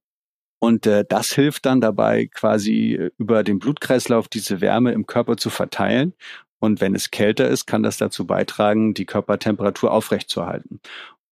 [0.60, 5.36] Und äh, das hilft dann dabei, quasi äh, über den Blutkreislauf diese Wärme im Körper
[5.36, 6.14] zu verteilen.
[6.60, 10.80] Und wenn es kälter ist, kann das dazu beitragen, die Körpertemperatur aufrechtzuerhalten.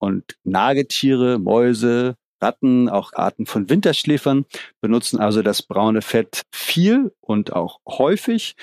[0.04, 4.44] Und Nagetiere, Mäuse, Ratten, auch Arten von Winterschläfern
[4.82, 8.58] benutzen also das braune Fett viel und auch häufig.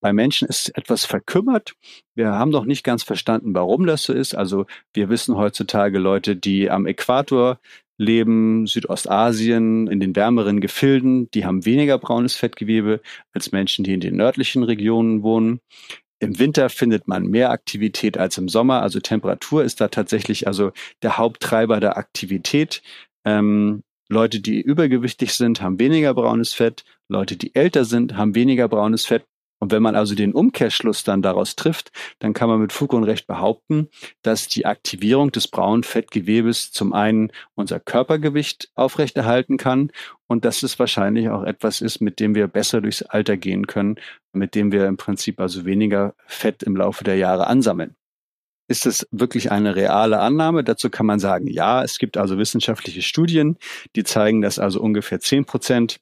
[0.00, 1.74] Bei Menschen ist es etwas verkümmert.
[2.14, 4.36] Wir haben noch nicht ganz verstanden, warum das so ist.
[4.36, 7.58] Also wir wissen heutzutage Leute, die am Äquator
[8.00, 13.00] leben, Südostasien, in den wärmeren Gefilden, die haben weniger braunes Fettgewebe
[13.32, 15.58] als Menschen, die in den nördlichen Regionen wohnen.
[16.20, 18.82] Im Winter findet man mehr Aktivität als im Sommer.
[18.82, 22.82] Also Temperatur ist da tatsächlich also der Haupttreiber der Aktivität.
[23.24, 26.84] Ähm, Leute, die übergewichtig sind, haben weniger braunes Fett.
[27.08, 29.24] Leute, die älter sind, haben weniger braunes Fett.
[29.58, 31.90] Und wenn man also den Umkehrschluss dann daraus trifft,
[32.20, 33.88] dann kann man mit Fug und Recht behaupten,
[34.22, 39.90] dass die Aktivierung des braunen Fettgewebes zum einen unser Körpergewicht aufrechterhalten kann
[40.26, 43.96] und dass es wahrscheinlich auch etwas ist, mit dem wir besser durchs Alter gehen können,
[44.32, 47.96] mit dem wir im Prinzip also weniger Fett im Laufe der Jahre ansammeln.
[48.70, 50.62] Ist es wirklich eine reale Annahme?
[50.62, 53.56] Dazu kann man sagen, ja, es gibt also wissenschaftliche Studien,
[53.96, 56.00] die zeigen, dass also ungefähr zehn Prozent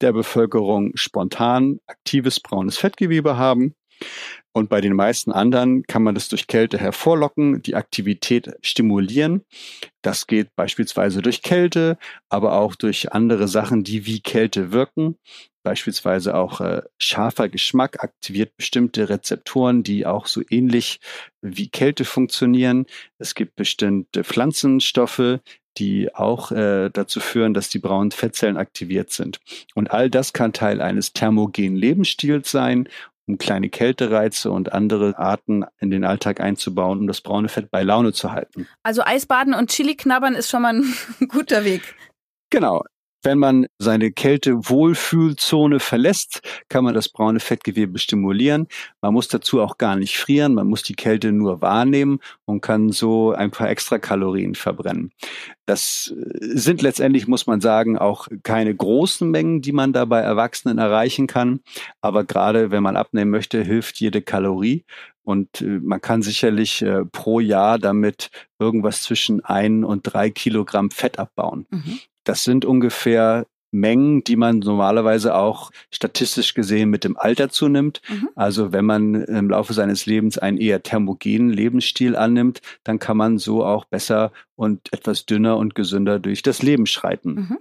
[0.00, 3.74] der Bevölkerung spontan aktives braunes Fettgewebe haben.
[4.52, 9.44] Und bei den meisten anderen kann man das durch Kälte hervorlocken, die Aktivität stimulieren.
[10.02, 11.98] Das geht beispielsweise durch Kälte,
[12.28, 15.16] aber auch durch andere Sachen, die wie Kälte wirken.
[15.62, 21.00] Beispielsweise auch äh, scharfer Geschmack aktiviert bestimmte Rezeptoren, die auch so ähnlich
[21.42, 22.86] wie Kälte funktionieren.
[23.18, 25.40] Es gibt bestimmte Pflanzenstoffe,
[25.78, 29.40] die auch äh, dazu führen, dass die braunen Fettzellen aktiviert sind.
[29.74, 32.88] Und all das kann Teil eines thermogenen Lebensstils sein,
[33.26, 37.82] um kleine Kältereize und andere Arten in den Alltag einzubauen, um das braune Fett bei
[37.82, 38.66] Laune zu halten.
[38.82, 40.94] Also Eisbaden und Chili knabbern ist schon mal ein
[41.28, 41.94] guter Weg.
[42.50, 42.84] Genau.
[43.22, 48.66] Wenn man seine Kältewohlfühlzone verlässt, kann man das braune Fettgewebe stimulieren.
[49.00, 52.90] Man muss dazu auch gar nicht frieren, man muss die Kälte nur wahrnehmen und kann
[52.90, 55.12] so ein paar extra Kalorien verbrennen.
[55.66, 60.78] Das sind letztendlich, muss man sagen, auch keine großen Mengen, die man da bei Erwachsenen
[60.78, 61.60] erreichen kann.
[62.00, 64.84] Aber gerade wenn man abnehmen möchte, hilft jede Kalorie.
[65.22, 70.90] Und äh, man kann sicherlich äh, pro Jahr damit irgendwas zwischen ein und drei Kilogramm
[70.90, 71.66] Fett abbauen.
[71.70, 72.00] Mhm.
[72.24, 78.02] Das sind ungefähr Mengen, die man normalerweise auch statistisch gesehen mit dem Alter zunimmt.
[78.08, 78.28] Mhm.
[78.34, 83.38] Also wenn man im Laufe seines Lebens einen eher thermogenen Lebensstil annimmt, dann kann man
[83.38, 87.34] so auch besser und etwas dünner und gesünder durch das Leben schreiten.
[87.34, 87.58] Mhm.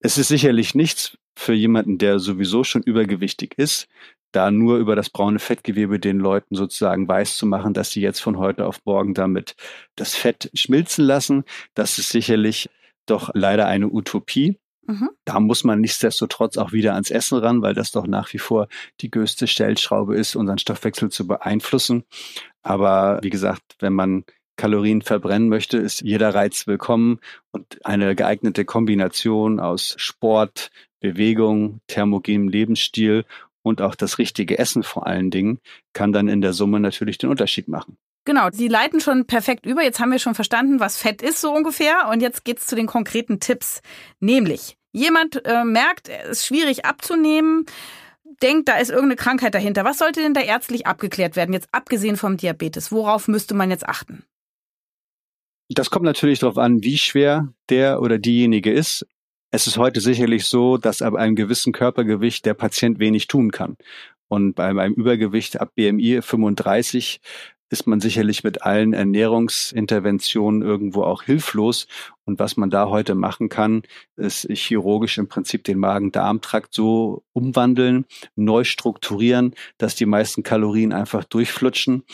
[0.00, 3.86] Es ist sicherlich nichts für jemanden, der sowieso schon übergewichtig ist,
[4.32, 8.20] da nur über das braune Fettgewebe den Leuten sozusagen weiß zu machen, dass sie jetzt
[8.20, 9.56] von heute auf morgen damit
[9.96, 11.44] das Fett schmilzen lassen.
[11.74, 12.70] Das ist sicherlich
[13.10, 14.58] doch leider eine Utopie.
[14.86, 15.10] Mhm.
[15.24, 18.68] Da muss man nichtsdestotrotz auch wieder ans Essen ran, weil das doch nach wie vor
[19.00, 22.04] die größte Stellschraube ist, unseren Stoffwechsel zu beeinflussen.
[22.62, 24.24] Aber wie gesagt, wenn man
[24.56, 32.48] Kalorien verbrennen möchte, ist jeder Reiz willkommen und eine geeignete Kombination aus Sport, Bewegung, thermogenem
[32.48, 33.24] Lebensstil
[33.62, 35.60] und auch das richtige Essen vor allen Dingen
[35.92, 37.96] kann dann in der Summe natürlich den Unterschied machen.
[38.30, 39.82] Genau, Sie leiten schon perfekt über.
[39.82, 42.08] Jetzt haben wir schon verstanden, was Fett ist so ungefähr.
[42.12, 43.82] Und jetzt geht's zu den konkreten Tipps.
[44.20, 47.66] Nämlich, jemand äh, merkt, es ist schwierig abzunehmen,
[48.40, 49.84] denkt, da ist irgendeine Krankheit dahinter.
[49.84, 52.92] Was sollte denn da ärztlich abgeklärt werden, jetzt abgesehen vom Diabetes?
[52.92, 54.22] Worauf müsste man jetzt achten?
[55.68, 59.08] Das kommt natürlich darauf an, wie schwer der oder diejenige ist.
[59.50, 63.76] Es ist heute sicherlich so, dass ab einem gewissen Körpergewicht der Patient wenig tun kann.
[64.28, 67.20] Und bei einem Übergewicht ab BMI 35
[67.70, 71.86] ist man sicherlich mit allen Ernährungsinterventionen irgendwo auch hilflos.
[72.24, 73.82] Und was man da heute machen kann,
[74.16, 78.04] ist chirurgisch im Prinzip den Magen-Darm-Trakt so umwandeln,
[78.34, 82.04] neu strukturieren, dass die meisten Kalorien einfach durchflutschen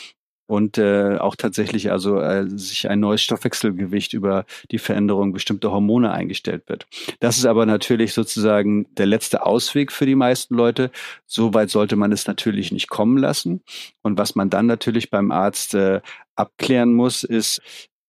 [0.47, 6.11] und äh, auch tatsächlich also äh, sich ein neues Stoffwechselgewicht über die Veränderung bestimmter Hormone
[6.11, 6.87] eingestellt wird.
[7.19, 10.89] Das ist aber natürlich sozusagen der letzte Ausweg für die meisten Leute.
[11.25, 13.61] So weit sollte man es natürlich nicht kommen lassen.
[14.01, 16.01] Und was man dann natürlich beim Arzt äh,
[16.35, 17.61] abklären muss, ist,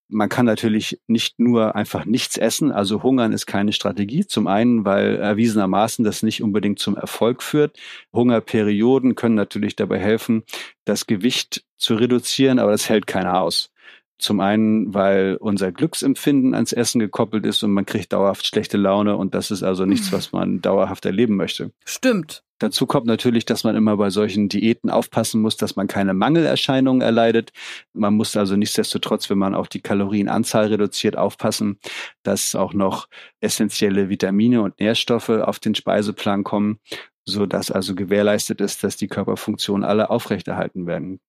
[0.08, 2.72] man kann natürlich nicht nur einfach nichts essen.
[2.72, 4.26] Also Hungern ist keine Strategie.
[4.26, 7.78] Zum einen, weil erwiesenermaßen das nicht unbedingt zum Erfolg führt.
[8.12, 10.44] Hungerperioden können natürlich dabei helfen,
[10.84, 13.70] das Gewicht zu reduzieren, aber das hält keiner aus.
[14.18, 19.16] Zum einen, weil unser Glücksempfinden ans Essen gekoppelt ist und man kriegt dauerhaft schlechte Laune
[19.16, 21.70] und das ist also nichts, was man dauerhaft erleben möchte.
[21.84, 22.42] Stimmt.
[22.58, 27.00] Dazu kommt natürlich, dass man immer bei solchen Diäten aufpassen muss, dass man keine Mangelerscheinungen
[27.00, 27.52] erleidet.
[27.92, 31.78] Man muss also nichtsdestotrotz, wenn man auch die Kalorienanzahl reduziert, aufpassen,
[32.24, 33.06] dass auch noch
[33.40, 36.80] essentielle Vitamine und Nährstoffe auf den Speiseplan kommen,
[37.24, 41.20] so dass also gewährleistet ist, dass die Körperfunktionen alle aufrechterhalten werden.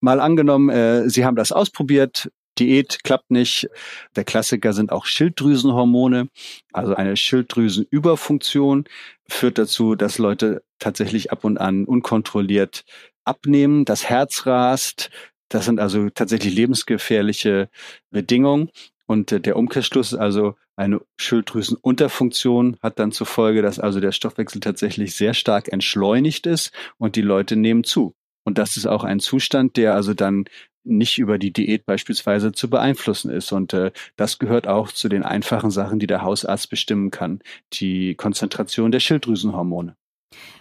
[0.00, 3.68] Mal angenommen, äh, Sie haben das ausprobiert, Diät klappt nicht.
[4.16, 6.28] Der Klassiker sind auch Schilddrüsenhormone.
[6.72, 8.84] Also eine Schilddrüsenüberfunktion
[9.28, 12.84] führt dazu, dass Leute tatsächlich ab und an unkontrolliert
[13.24, 13.84] abnehmen.
[13.84, 15.10] Das Herz rast.
[15.48, 17.70] Das sind also tatsächlich lebensgefährliche
[18.10, 18.70] Bedingungen.
[19.06, 24.12] Und äh, der Umkehrschluss ist also eine Schilddrüsenunterfunktion hat dann zur Folge, dass also der
[24.12, 28.14] Stoffwechsel tatsächlich sehr stark entschleunigt ist und die Leute nehmen zu.
[28.44, 30.46] Und das ist auch ein Zustand, der also dann
[30.84, 33.52] nicht über die Diät beispielsweise zu beeinflussen ist.
[33.52, 37.40] Und äh, das gehört auch zu den einfachen Sachen, die der Hausarzt bestimmen kann.
[37.74, 39.96] Die Konzentration der Schilddrüsenhormone.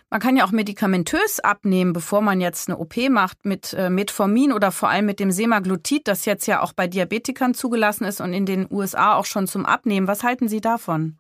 [0.09, 4.53] Man kann ja auch medikamentös abnehmen, bevor man jetzt eine OP macht mit äh, Metformin
[4.53, 8.32] oder vor allem mit dem Semaglutid, das jetzt ja auch bei Diabetikern zugelassen ist und
[8.32, 10.07] in den USA auch schon zum Abnehmen.
[10.07, 11.17] Was halten Sie davon?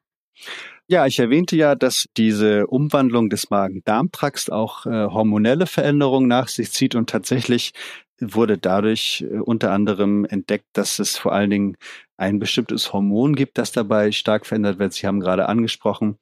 [0.89, 6.71] Ja, ich erwähnte ja, dass diese Umwandlung des Magen-Darm-Trakts auch äh, hormonelle Veränderungen nach sich
[6.71, 7.73] zieht und tatsächlich
[8.21, 11.77] wurde dadurch äh, unter anderem entdeckt, dass es vor allen Dingen
[12.17, 14.93] ein bestimmtes Hormon gibt, das dabei stark verändert wird.
[14.93, 16.17] Sie haben gerade angesprochen,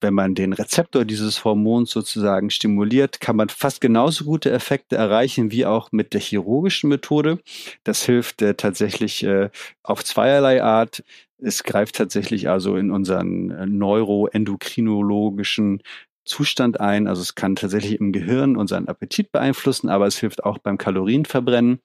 [0.00, 5.50] wenn man den Rezeptor dieses Hormons sozusagen stimuliert, kann man fast genauso gute Effekte erreichen
[5.50, 7.40] wie auch mit der chirurgischen Methode.
[7.82, 9.50] Das hilft äh, tatsächlich äh,
[9.82, 11.02] auf zweierlei Art.
[11.40, 15.82] Es greift tatsächlich also in unseren äh, neuroendokrinologischen
[16.28, 17.08] Zustand ein.
[17.08, 21.80] Also es kann tatsächlich im Gehirn unseren Appetit beeinflussen, aber es hilft auch beim Kalorienverbrennen.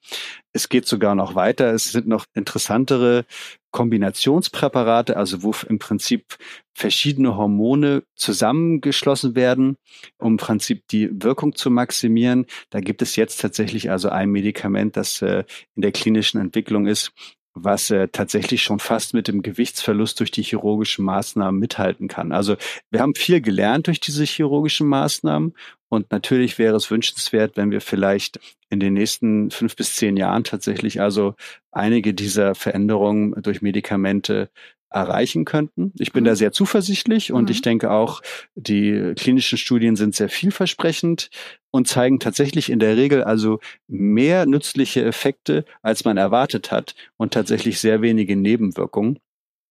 [0.52, 1.72] Es geht sogar noch weiter.
[1.72, 3.24] Es sind noch interessantere
[3.72, 6.36] Kombinationspräparate, also wo im Prinzip
[6.74, 9.76] verschiedene Hormone zusammengeschlossen werden,
[10.18, 12.46] um im Prinzip die Wirkung zu maximieren.
[12.70, 17.12] Da gibt es jetzt tatsächlich also ein Medikament, das äh, in der klinischen Entwicklung ist,
[17.54, 22.32] was äh, tatsächlich schon fast mit dem Gewichtsverlust durch die chirurgischen Maßnahmen mithalten kann.
[22.32, 22.56] Also
[22.90, 25.54] wir haben viel gelernt durch diese chirurgischen Maßnahmen
[25.88, 30.42] und natürlich wäre es wünschenswert, wenn wir vielleicht in den nächsten fünf bis zehn Jahren
[30.42, 31.34] tatsächlich also
[31.70, 34.50] einige dieser Veränderungen durch Medikamente
[34.94, 35.92] erreichen könnten.
[35.98, 36.28] Ich bin mhm.
[36.28, 37.50] da sehr zuversichtlich und mhm.
[37.50, 38.22] ich denke auch,
[38.54, 41.30] die klinischen Studien sind sehr vielversprechend
[41.70, 47.34] und zeigen tatsächlich in der Regel also mehr nützliche Effekte, als man erwartet hat und
[47.34, 49.18] tatsächlich sehr wenige Nebenwirkungen.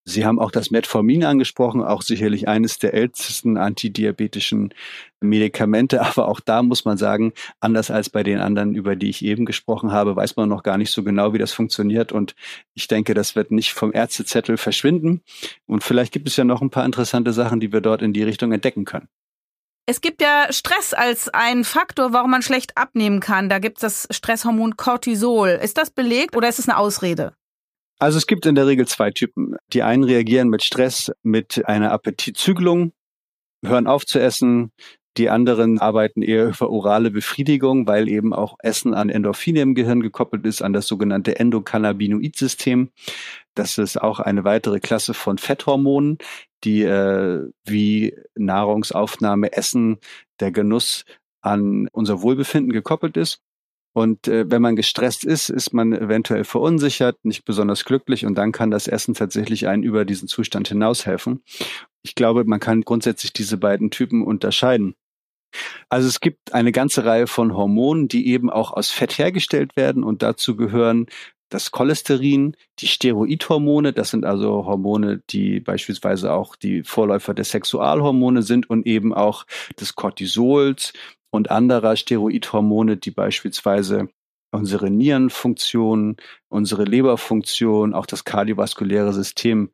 [0.05, 4.73] Sie haben auch das Metformin angesprochen, auch sicherlich eines der ältesten antidiabetischen
[5.21, 6.01] Medikamente.
[6.05, 9.45] Aber auch da muss man sagen, anders als bei den anderen, über die ich eben
[9.45, 12.11] gesprochen habe, weiß man noch gar nicht so genau, wie das funktioniert.
[12.11, 12.35] Und
[12.73, 15.21] ich denke, das wird nicht vom Ärztezettel verschwinden.
[15.65, 18.23] Und vielleicht gibt es ja noch ein paar interessante Sachen, die wir dort in die
[18.23, 19.07] Richtung entdecken können.
[19.85, 23.49] Es gibt ja Stress als ein Faktor, warum man schlecht abnehmen kann.
[23.49, 25.59] Da gibt es das Stresshormon Cortisol.
[25.61, 27.33] Ist das belegt oder ist es eine Ausrede?
[28.03, 29.55] Also es gibt in der Regel zwei Typen.
[29.71, 32.91] Die einen reagieren mit Stress, mit einer Appetitzügelung,
[33.65, 34.73] hören auf zu essen.
[35.15, 40.01] Die anderen arbeiten eher über orale Befriedigung, weil eben auch Essen an Endorphine im Gehirn
[40.01, 42.89] gekoppelt ist, an das sogenannte Endokannabinoid-System.
[43.55, 46.17] Das ist auch eine weitere Klasse von Fetthormonen,
[46.65, 49.99] die äh, wie Nahrungsaufnahme, Essen,
[50.41, 51.05] der Genuss
[51.39, 53.39] an unser Wohlbefinden gekoppelt ist.
[53.93, 58.51] Und äh, wenn man gestresst ist, ist man eventuell verunsichert, nicht besonders glücklich und dann
[58.51, 61.43] kann das Essen tatsächlich einen über diesen Zustand hinaus helfen.
[62.01, 64.95] Ich glaube, man kann grundsätzlich diese beiden Typen unterscheiden.
[65.89, 70.03] Also es gibt eine ganze Reihe von Hormonen, die eben auch aus Fett hergestellt werden
[70.03, 71.05] und dazu gehören
[71.53, 78.41] das Cholesterin, die Steroidhormone, das sind also Hormone, die beispielsweise auch die Vorläufer der Sexualhormone
[78.41, 79.45] sind und eben auch
[79.79, 80.93] des Cortisols
[81.33, 84.07] und anderer Steroidhormone, die beispielsweise
[84.51, 86.17] unsere Nierenfunktion,
[86.47, 89.71] unsere Leberfunktion, auch das kardiovaskuläre System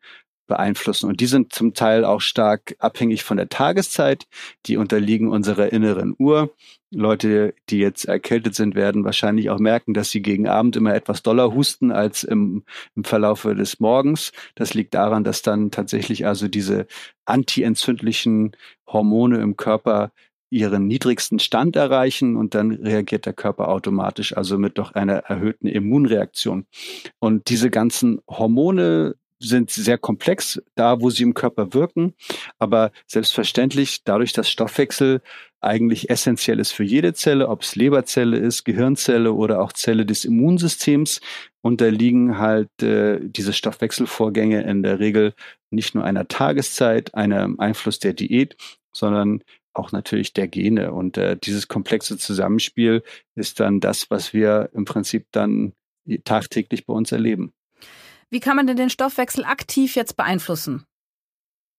[0.47, 1.10] beeinflussen.
[1.10, 4.26] Und die sind zum Teil auch stark abhängig von der Tageszeit.
[4.68, 6.55] Die unterliegen unserer inneren Uhr.
[6.91, 11.24] Leute, die jetzt erkältet sind, werden wahrscheinlich auch merken, dass sie gegen Abend immer etwas
[11.24, 12.64] doller husten als im,
[12.95, 14.32] im Verlaufe des Morgens.
[14.55, 16.88] Das liegt daran, dass dann tatsächlich also diese
[17.26, 18.55] antientzündlichen
[18.88, 20.12] Hormone im Körper
[20.50, 25.68] ihren niedrigsten Stand erreichen und dann reagiert der Körper automatisch, also mit doch einer erhöhten
[25.68, 26.66] Immunreaktion.
[27.20, 32.14] Und diese ganzen Hormone, sind sehr komplex, da wo sie im Körper wirken.
[32.58, 35.22] Aber selbstverständlich, dadurch, dass Stoffwechsel
[35.62, 40.26] eigentlich essentiell ist für jede Zelle, ob es Leberzelle ist, Gehirnzelle oder auch Zelle des
[40.26, 41.22] Immunsystems,
[41.62, 45.34] unterliegen halt äh, diese Stoffwechselvorgänge in der Regel
[45.70, 48.56] nicht nur einer Tageszeit, einem Einfluss der Diät,
[48.91, 49.43] sondern
[49.74, 50.94] auch natürlich der Gene.
[50.94, 53.04] Und äh, dieses komplexe Zusammenspiel
[53.36, 55.74] ist dann das, was wir im Prinzip dann
[56.24, 57.54] tagtäglich bei uns erleben.
[58.30, 60.86] Wie kann man denn den Stoffwechsel aktiv jetzt beeinflussen?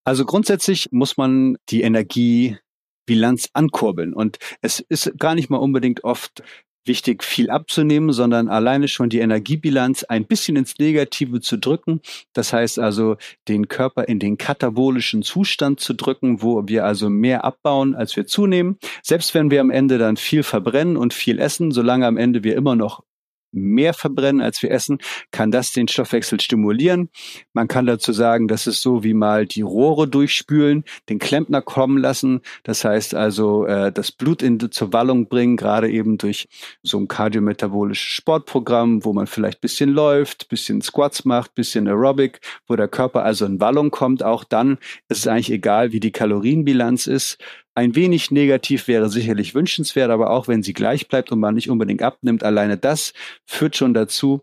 [0.03, 4.13] Also grundsätzlich muss man die Energiebilanz ankurbeln.
[4.13, 6.43] Und es ist gar nicht mal unbedingt oft
[6.85, 12.01] wichtig, viel abzunehmen, sondern alleine schon die Energiebilanz ein bisschen ins Negative zu drücken.
[12.33, 13.17] Das heißt also,
[13.47, 18.25] den Körper in den katabolischen Zustand zu drücken, wo wir also mehr abbauen, als wir
[18.25, 18.77] zunehmen.
[19.03, 22.55] Selbst wenn wir am Ende dann viel verbrennen und viel essen, solange am Ende wir
[22.55, 23.03] immer noch
[23.51, 24.99] mehr verbrennen, als wir essen,
[25.31, 27.09] kann das den Stoffwechsel stimulieren.
[27.53, 31.97] Man kann dazu sagen, das ist so wie mal die Rohre durchspülen, den Klempner kommen
[31.97, 32.41] lassen.
[32.63, 36.47] Das heißt also, äh, das Blut in, zur Wallung bringen, gerade eben durch
[36.83, 42.75] so ein kardiometabolisches Sportprogramm, wo man vielleicht bisschen läuft, bisschen Squats macht, bisschen Aerobic, wo
[42.75, 44.23] der Körper also in Wallung kommt.
[44.23, 44.77] Auch dann
[45.09, 47.37] ist es eigentlich egal, wie die Kalorienbilanz ist.
[47.73, 51.69] Ein wenig negativ wäre sicherlich wünschenswert, aber auch wenn sie gleich bleibt und man nicht
[51.69, 53.13] unbedingt abnimmt, alleine das
[53.45, 54.41] führt schon dazu,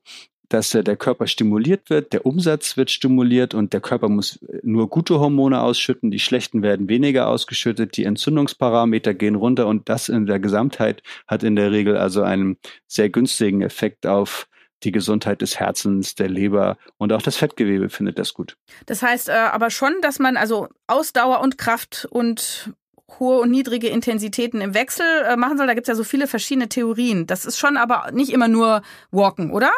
[0.48, 5.20] dass der Körper stimuliert wird, der Umsatz wird stimuliert und der Körper muss nur gute
[5.20, 10.40] Hormone ausschütten, die schlechten werden weniger ausgeschüttet, die Entzündungsparameter gehen runter und das in der
[10.40, 12.56] Gesamtheit hat in der Regel also einen
[12.86, 14.48] sehr günstigen Effekt auf
[14.84, 18.56] die Gesundheit des Herzens, der Leber und auch das Fettgewebe findet das gut.
[18.86, 22.72] Das heißt äh, aber schon, dass man also Ausdauer und Kraft und
[23.18, 25.66] hohe und niedrige Intensitäten im Wechsel äh, machen soll.
[25.66, 27.26] Da gibt es ja so viele verschiedene Theorien.
[27.26, 29.70] Das ist schon aber nicht immer nur Walken, oder?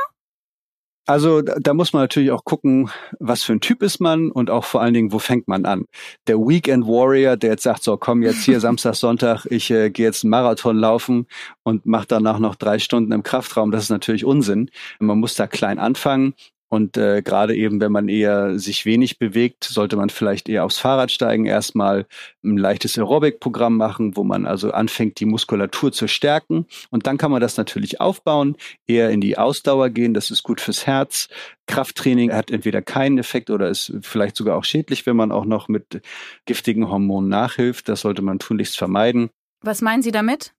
[1.07, 4.64] Also da muss man natürlich auch gucken, was für ein Typ ist man und auch
[4.64, 5.87] vor allen Dingen, wo fängt man an.
[6.28, 10.07] Der Weekend Warrior, der jetzt sagt, so komm jetzt hier Samstag, Sonntag, ich äh, gehe
[10.07, 11.26] jetzt einen Marathon laufen
[11.64, 14.70] und mache danach noch drei Stunden im Kraftraum, das ist natürlich Unsinn.
[15.01, 16.35] Man muss da klein anfangen
[16.71, 20.79] und äh, gerade eben, wenn man eher sich wenig bewegt, sollte man vielleicht eher aufs
[20.79, 22.07] Fahrrad steigen, erstmal
[22.45, 26.66] ein leichtes Aerobic-Programm machen, wo man also anfängt, die Muskulatur zu stärken.
[26.91, 28.57] Und dann kann man das natürlich aufbauen,
[28.87, 30.14] eher in die Ausdauer gehen.
[30.14, 31.29] Das ist gut fürs Herz.
[31.66, 35.66] Krafttraining hat entweder keinen Effekt oder ist vielleicht sogar auch schädlich, wenn man auch noch
[35.66, 36.03] mit
[36.47, 37.89] giftigen Hormonen nachhilft.
[37.89, 39.31] Das sollte man tunlichst vermeiden.
[39.61, 40.55] Was meinen Sie damit?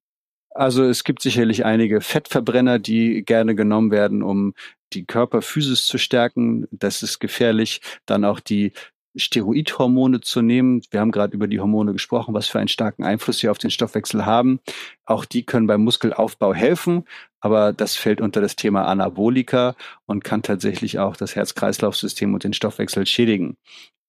[0.53, 4.53] Also es gibt sicherlich einige Fettverbrenner, die gerne genommen werden, um
[4.93, 6.67] die Körperphysis zu stärken.
[6.71, 7.81] Das ist gefährlich.
[8.05, 8.73] Dann auch die
[9.15, 10.81] Steroidhormone zu nehmen.
[10.89, 13.71] Wir haben gerade über die Hormone gesprochen, was für einen starken Einfluss sie auf den
[13.71, 14.59] Stoffwechsel haben.
[15.05, 17.05] Auch die können beim Muskelaufbau helfen,
[17.39, 19.75] aber das fällt unter das Thema Anabolika
[20.05, 23.57] und kann tatsächlich auch das Herz-Kreislauf-System und den Stoffwechsel schädigen.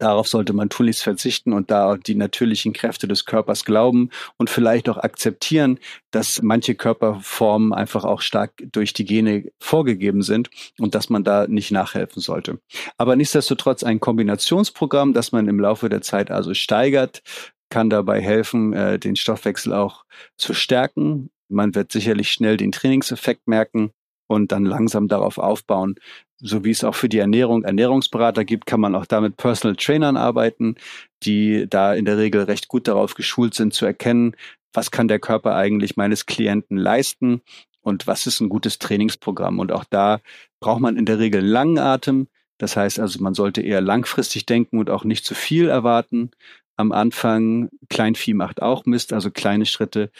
[0.02, 4.88] Darauf sollte man tunlichst verzichten und da die natürlichen Kräfte des Körpers glauben und vielleicht
[4.88, 5.78] auch akzeptieren,
[6.10, 10.50] dass manche Körperformen einfach auch stark durch die Gene vorgegeben sind
[10.80, 12.58] und dass man da nicht nachhelfen sollte.
[12.96, 17.22] Aber nichtsdestotrotz ein Kombinationsprogramm, das man im Laufe der Zeit also steigert,
[17.70, 20.02] kann dabei helfen, äh, den Stoffwechsel auch
[20.36, 21.30] zu stärken.
[21.48, 23.92] Man wird sicherlich schnell den Trainingseffekt merken
[24.26, 25.94] und dann langsam darauf aufbauen,
[26.42, 29.76] so wie es auch für die Ernährung Ernährungsberater gibt, kann man auch da mit Personal
[29.76, 30.74] Trainern arbeiten,
[31.22, 34.34] die da in der Regel recht gut darauf geschult sind zu erkennen,
[34.72, 37.42] was kann der Körper eigentlich meines Klienten leisten
[37.80, 39.58] und was ist ein gutes Trainingsprogramm.
[39.58, 40.20] Und auch da
[40.60, 42.28] braucht man in der Regel einen langen Atem.
[42.58, 46.30] Das heißt also, man sollte eher langfristig denken und auch nicht zu viel erwarten.
[46.76, 50.10] Am Anfang, Kleinvieh macht auch Mist, also kleine Schritte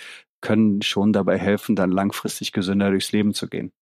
[0.40, 3.72] können schon dabei helfen, dann langfristig gesünder durchs Leben zu gehen.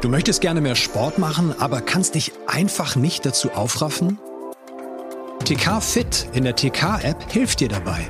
[0.00, 4.18] Du möchtest gerne mehr Sport machen, aber kannst dich einfach nicht dazu aufraffen?
[5.44, 8.08] TK Fit in der TK-App hilft dir dabei.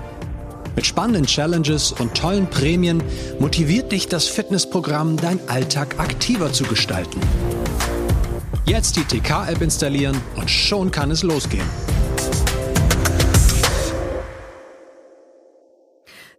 [0.77, 3.03] Mit spannenden Challenges und tollen Prämien
[3.41, 7.21] motiviert dich das Fitnessprogramm, dein Alltag aktiver zu gestalten.
[8.67, 11.67] Jetzt die TK-App installieren und schon kann es losgehen.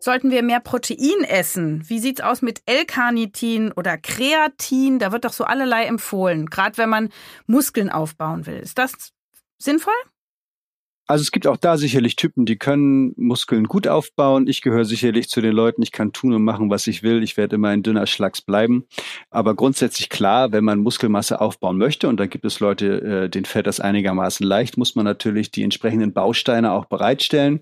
[0.04, 1.88] Sollten wir mehr Protein essen?
[1.88, 4.98] Wie sieht's aus mit L-Carnitin oder Kreatin?
[4.98, 7.10] Da wird doch so allerlei empfohlen, gerade wenn man
[7.46, 8.58] Muskeln aufbauen will.
[8.58, 9.14] Ist das
[9.60, 9.94] sinnvoll?
[11.08, 14.48] Also es gibt auch da sicherlich Typen, die können Muskeln gut aufbauen.
[14.48, 17.22] Ich gehöre sicherlich zu den Leuten, ich kann tun und machen, was ich will.
[17.24, 18.86] Ich werde immer ein dünner Schlags bleiben.
[19.30, 23.46] Aber grundsätzlich klar, wenn man Muskelmasse aufbauen möchte, und da gibt es Leute, äh, denen
[23.46, 27.62] fällt das einigermaßen leicht, muss man natürlich die entsprechenden Bausteine auch bereitstellen.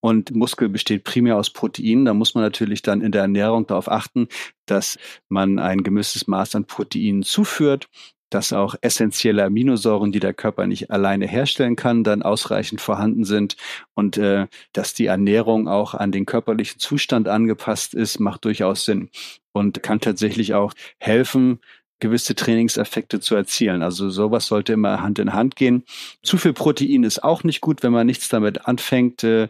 [0.00, 2.04] Und Muskel besteht primär aus Proteinen.
[2.04, 4.28] Da muss man natürlich dann in der Ernährung darauf achten,
[4.64, 7.88] dass man ein gemisses Maß an Proteinen zuführt
[8.30, 13.56] dass auch essentielle Aminosäuren, die der Körper nicht alleine herstellen kann, dann ausreichend vorhanden sind
[13.94, 19.10] und äh, dass die Ernährung auch an den körperlichen Zustand angepasst ist, macht durchaus Sinn
[19.52, 21.60] und kann tatsächlich auch helfen,
[21.98, 23.82] gewisse Trainingseffekte zu erzielen.
[23.82, 25.84] Also sowas sollte immer Hand in Hand gehen.
[26.22, 29.24] Zu viel Protein ist auch nicht gut, wenn man nichts damit anfängt.
[29.24, 29.48] Äh,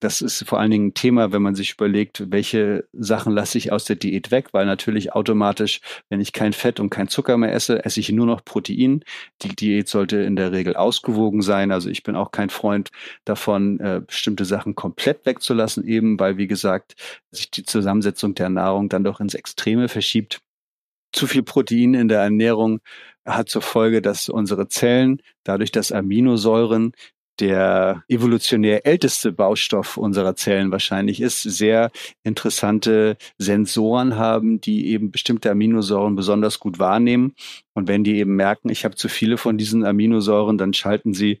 [0.00, 3.72] das ist vor allen Dingen ein Thema, wenn man sich überlegt, welche Sachen lasse ich
[3.72, 7.52] aus der Diät weg, weil natürlich automatisch, wenn ich kein Fett und kein Zucker mehr
[7.52, 9.04] esse, esse ich nur noch Protein.
[9.42, 11.72] Die Diät sollte in der Regel ausgewogen sein.
[11.72, 12.90] Also ich bin auch kein Freund
[13.24, 16.94] davon, äh, bestimmte Sachen komplett wegzulassen, eben weil, wie gesagt,
[17.32, 20.40] sich die Zusammensetzung der Nahrung dann doch ins Extreme verschiebt
[21.12, 22.80] zu viel Protein in der Ernährung
[23.24, 26.92] hat zur Folge, dass unsere Zellen, dadurch, dass Aminosäuren
[27.40, 31.90] der evolutionär älteste Baustoff unserer Zellen wahrscheinlich ist, sehr
[32.24, 37.34] interessante Sensoren haben, die eben bestimmte Aminosäuren besonders gut wahrnehmen.
[37.74, 41.40] Und wenn die eben merken, ich habe zu viele von diesen Aminosäuren, dann schalten sie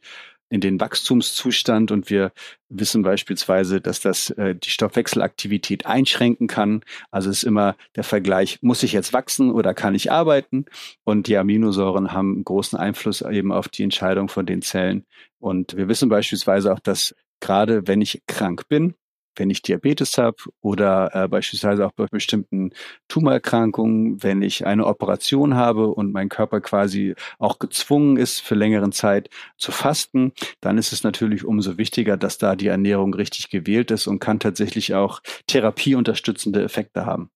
[0.50, 2.32] in den Wachstumszustand und wir
[2.68, 6.82] wissen beispielsweise, dass das äh, die Stoffwechselaktivität einschränken kann.
[7.10, 10.64] Also ist immer der Vergleich, muss ich jetzt wachsen oder kann ich arbeiten?
[11.04, 15.06] Und die Aminosäuren haben großen Einfluss eben auf die Entscheidung von den Zellen.
[15.38, 18.94] Und wir wissen beispielsweise auch, dass gerade wenn ich krank bin,
[19.38, 22.72] wenn ich Diabetes habe oder äh, beispielsweise auch bei bestimmten
[23.08, 28.92] Tumorerkrankungen, wenn ich eine Operation habe und mein Körper quasi auch gezwungen ist, für längeren
[28.92, 33.90] Zeit zu fasten, dann ist es natürlich umso wichtiger, dass da die Ernährung richtig gewählt
[33.90, 37.30] ist und kann tatsächlich auch therapieunterstützende Effekte haben.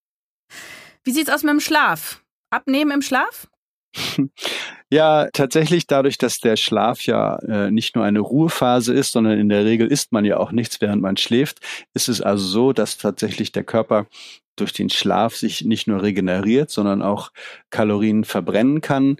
[1.05, 2.23] Wie sieht's aus mit dem Schlaf?
[2.51, 3.49] Abnehmen im Schlaf?
[4.93, 9.49] Ja, tatsächlich dadurch, dass der Schlaf ja äh, nicht nur eine Ruhephase ist, sondern in
[9.49, 11.61] der Regel isst man ja auch nichts, während man schläft,
[11.95, 14.07] ist es also so, dass tatsächlich der Körper
[14.55, 17.33] durch den Schlaf sich nicht nur regeneriert, sondern auch
[17.71, 19.17] Kalorien verbrennen kann.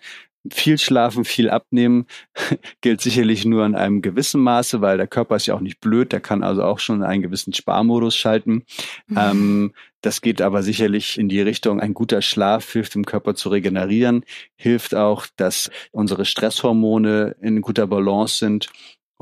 [0.51, 2.07] Viel schlafen, viel abnehmen
[2.81, 6.13] gilt sicherlich nur in einem gewissen Maße, weil der Körper ist ja auch nicht blöd,
[6.13, 8.65] der kann also auch schon einen gewissen Sparmodus schalten.
[9.07, 9.19] Mhm.
[9.19, 13.51] Ähm, das geht aber sicherlich in die Richtung, ein guter Schlaf hilft dem Körper zu
[13.51, 14.25] regenerieren,
[14.57, 18.69] hilft auch, dass unsere Stresshormone in guter Balance sind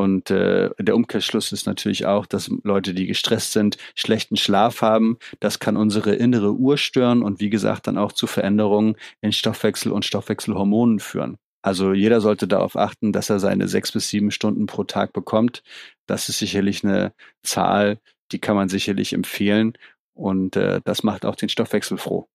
[0.01, 5.19] und äh, der Umkehrschluss ist natürlich auch, dass Leute, die gestresst sind, schlechten Schlaf haben.
[5.41, 9.93] Das kann unsere innere Uhr stören und wie gesagt dann auch zu Veränderungen in Stoffwechsel
[9.93, 11.37] und Stoffwechselhormonen führen.
[11.61, 15.63] Also jeder sollte darauf achten, dass er seine sechs bis sieben Stunden pro Tag bekommt.
[16.07, 17.99] Das ist sicherlich eine Zahl,
[18.33, 19.75] die kann man sicherlich empfehlen.
[20.15, 22.27] Und äh, das macht auch den Stoffwechsel froh.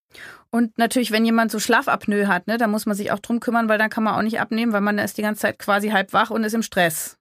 [0.52, 3.70] Und natürlich, wenn jemand so Schlafapnoe hat, ne, da muss man sich auch drum kümmern,
[3.70, 6.14] weil dann kann man auch nicht abnehmen, weil man ist die ganze Zeit quasi halb
[6.14, 7.18] wach und ist im Stress.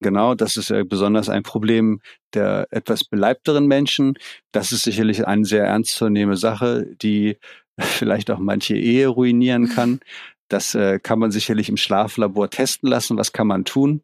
[0.00, 2.00] Genau, das ist ja besonders ein Problem
[2.34, 4.14] der etwas beleibteren Menschen.
[4.50, 7.38] Das ist sicherlich eine sehr ernstzunehmende Sache, die
[7.78, 10.00] vielleicht auch manche Ehe ruinieren kann.
[10.48, 13.16] Das äh, kann man sicherlich im Schlaflabor testen lassen.
[13.16, 14.02] Was kann man tun?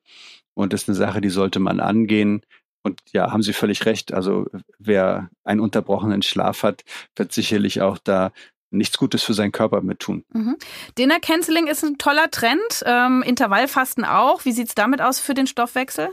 [0.54, 2.42] Und das ist eine Sache, die sollte man angehen.
[2.82, 4.14] Und ja, haben Sie völlig recht.
[4.14, 4.46] Also
[4.78, 6.84] wer einen unterbrochenen Schlaf hat,
[7.16, 8.32] wird sicherlich auch da
[8.70, 10.24] nichts Gutes für seinen Körper mit tun.
[10.32, 10.56] Mhm.
[10.98, 14.44] Dinner Canceling ist ein toller Trend, ähm, Intervallfasten auch.
[14.44, 16.10] Wie sieht es damit aus für den Stoffwechsel?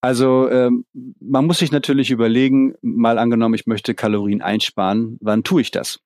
[0.00, 0.84] Also ähm,
[1.20, 6.00] man muss sich natürlich überlegen, mal angenommen, ich möchte Kalorien einsparen, wann tue ich das?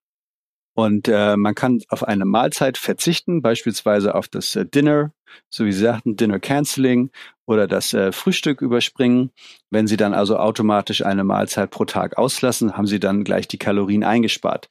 [0.81, 5.13] Und äh, man kann auf eine Mahlzeit verzichten, beispielsweise auf das äh, Dinner,
[5.51, 7.11] so wie Sie sagten, Dinner Canceling
[7.45, 9.31] oder das äh, Frühstück überspringen.
[9.69, 13.59] Wenn Sie dann also automatisch eine Mahlzeit pro Tag auslassen, haben Sie dann gleich die
[13.59, 14.71] Kalorien eingespart.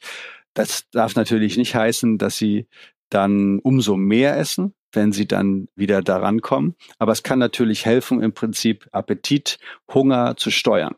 [0.55, 2.65] Das darf natürlich nicht heißen, dass Sie
[3.11, 6.75] dann umso mehr essen, wenn sie dann wieder daran kommen.
[6.97, 9.59] Aber es kann natürlich helfen, im Prinzip Appetit,
[9.93, 10.95] Hunger zu steuern.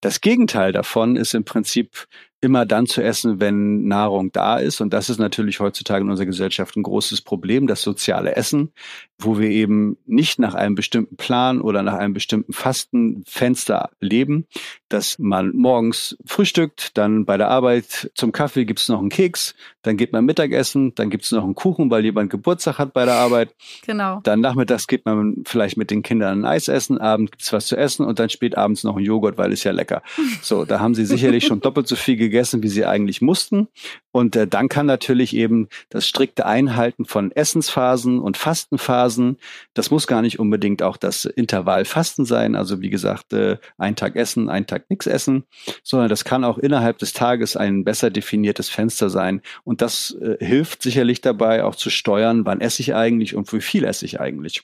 [0.00, 2.08] Das Gegenteil davon ist im Prinzip
[2.44, 4.80] immer dann zu essen, wenn Nahrung da ist.
[4.80, 8.70] Und das ist natürlich heutzutage in unserer Gesellschaft ein großes Problem, das soziale Essen,
[9.18, 14.46] wo wir eben nicht nach einem bestimmten Plan oder nach einem bestimmten Fastenfenster leben,
[14.88, 19.96] dass man morgens frühstückt, dann bei der Arbeit zum Kaffee gibt's noch einen Keks, dann
[19.96, 23.54] geht man Mittagessen, dann gibt's noch einen Kuchen, weil jemand Geburtstag hat bei der Arbeit.
[23.86, 24.20] Genau.
[24.22, 27.76] Dann nachmittags geht man vielleicht mit den Kindern ein Eis essen, abends gibt's was zu
[27.76, 30.02] essen und dann spät abends noch ein Joghurt, weil es ja lecker.
[30.42, 33.68] So, da haben sie sicherlich schon doppelt so viel gegessen gegessen, wie sie eigentlich mussten.
[34.10, 39.38] Und äh, dann kann natürlich eben das strikte Einhalten von Essensphasen und Fastenphasen,
[39.72, 44.16] das muss gar nicht unbedingt auch das Intervallfasten sein, also wie gesagt, äh, ein Tag
[44.16, 45.44] essen, ein Tag nichts essen,
[45.84, 49.40] sondern das kann auch innerhalb des Tages ein besser definiertes Fenster sein.
[49.62, 53.60] Und das äh, hilft sicherlich dabei, auch zu steuern, wann esse ich eigentlich und wie
[53.60, 54.60] viel esse ich eigentlich.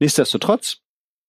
[0.00, 0.78] Nichtsdestotrotz,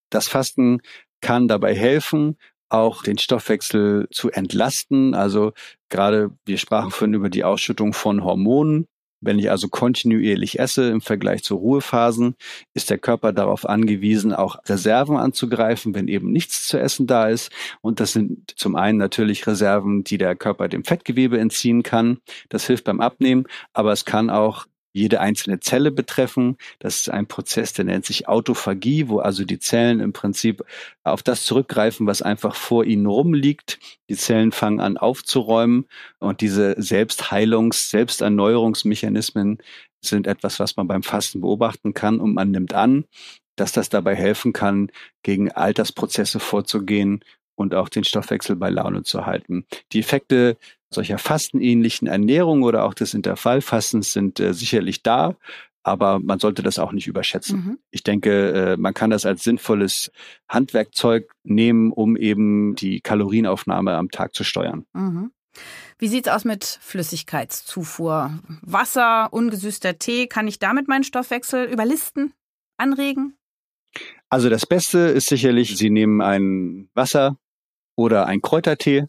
[0.10, 0.82] das Fasten
[1.22, 2.38] kann dabei helfen,
[2.70, 5.14] auch den Stoffwechsel zu entlasten.
[5.14, 5.54] Also
[5.90, 8.88] gerade, wir sprachen vorhin über die Ausschüttung von Hormonen.
[9.20, 12.36] Wenn ich also kontinuierlich esse im Vergleich zu Ruhephasen,
[12.76, 17.52] ist der Körper darauf angewiesen, auch Reserven anzugreifen, wenn eben nichts zu essen da ist.
[17.82, 22.20] Und das sind zum einen natürlich Reserven, die der Körper dem Fettgewebe entziehen kann.
[22.50, 26.58] Das hilft beim Abnehmen, aber es kann auch jede einzelne Zelle betreffen.
[26.80, 30.64] Das ist ein Prozess, der nennt sich Autophagie, wo also die Zellen im Prinzip
[31.04, 33.80] auf das zurückgreifen, was einfach vor ihnen rumliegt.
[34.10, 35.86] Die Zellen fangen an aufzuräumen
[36.20, 39.60] und diese Selbstheilungs-, Selbsterneuerungsmechanismen
[40.02, 43.06] sind etwas, was man beim Fasten beobachten kann und man nimmt an,
[43.56, 44.92] dass das dabei helfen kann,
[45.24, 47.24] gegen Altersprozesse vorzugehen
[47.58, 49.66] und auch den Stoffwechsel bei Laune zu halten.
[49.92, 50.58] Die Effekte
[50.90, 55.36] solcher fastenähnlichen Ernährung oder auch des Intervallfastens sind äh, sicherlich da,
[55.84, 57.60] aber man sollte das auch nicht überschätzen.
[57.60, 57.80] Mhm.
[57.92, 60.12] Ich denke, äh, man kann das als sinnvolles
[60.48, 64.86] Handwerkzeug nehmen, um eben die Kalorienaufnahme am Tag zu steuern.
[64.94, 65.32] Mhm.
[65.98, 68.32] Wie sieht's aus mit Flüssigkeitszufuhr?
[68.62, 72.34] Wasser, ungesüßter Tee, kann ich damit meinen Stoffwechsel überlisten,
[72.78, 73.36] anregen?
[74.30, 77.38] Also das Beste ist sicherlich, Sie nehmen ein Wasser
[77.98, 79.08] oder ein Kräutertee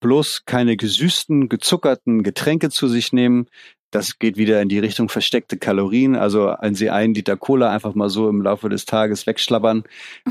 [0.00, 3.46] bloß keine gesüßten, gezuckerten Getränke zu sich nehmen.
[3.90, 6.16] Das geht wieder in die Richtung versteckte Kalorien.
[6.16, 9.84] Also wenn Sie einen Liter Cola einfach mal so im Laufe des Tages wegschlabbern,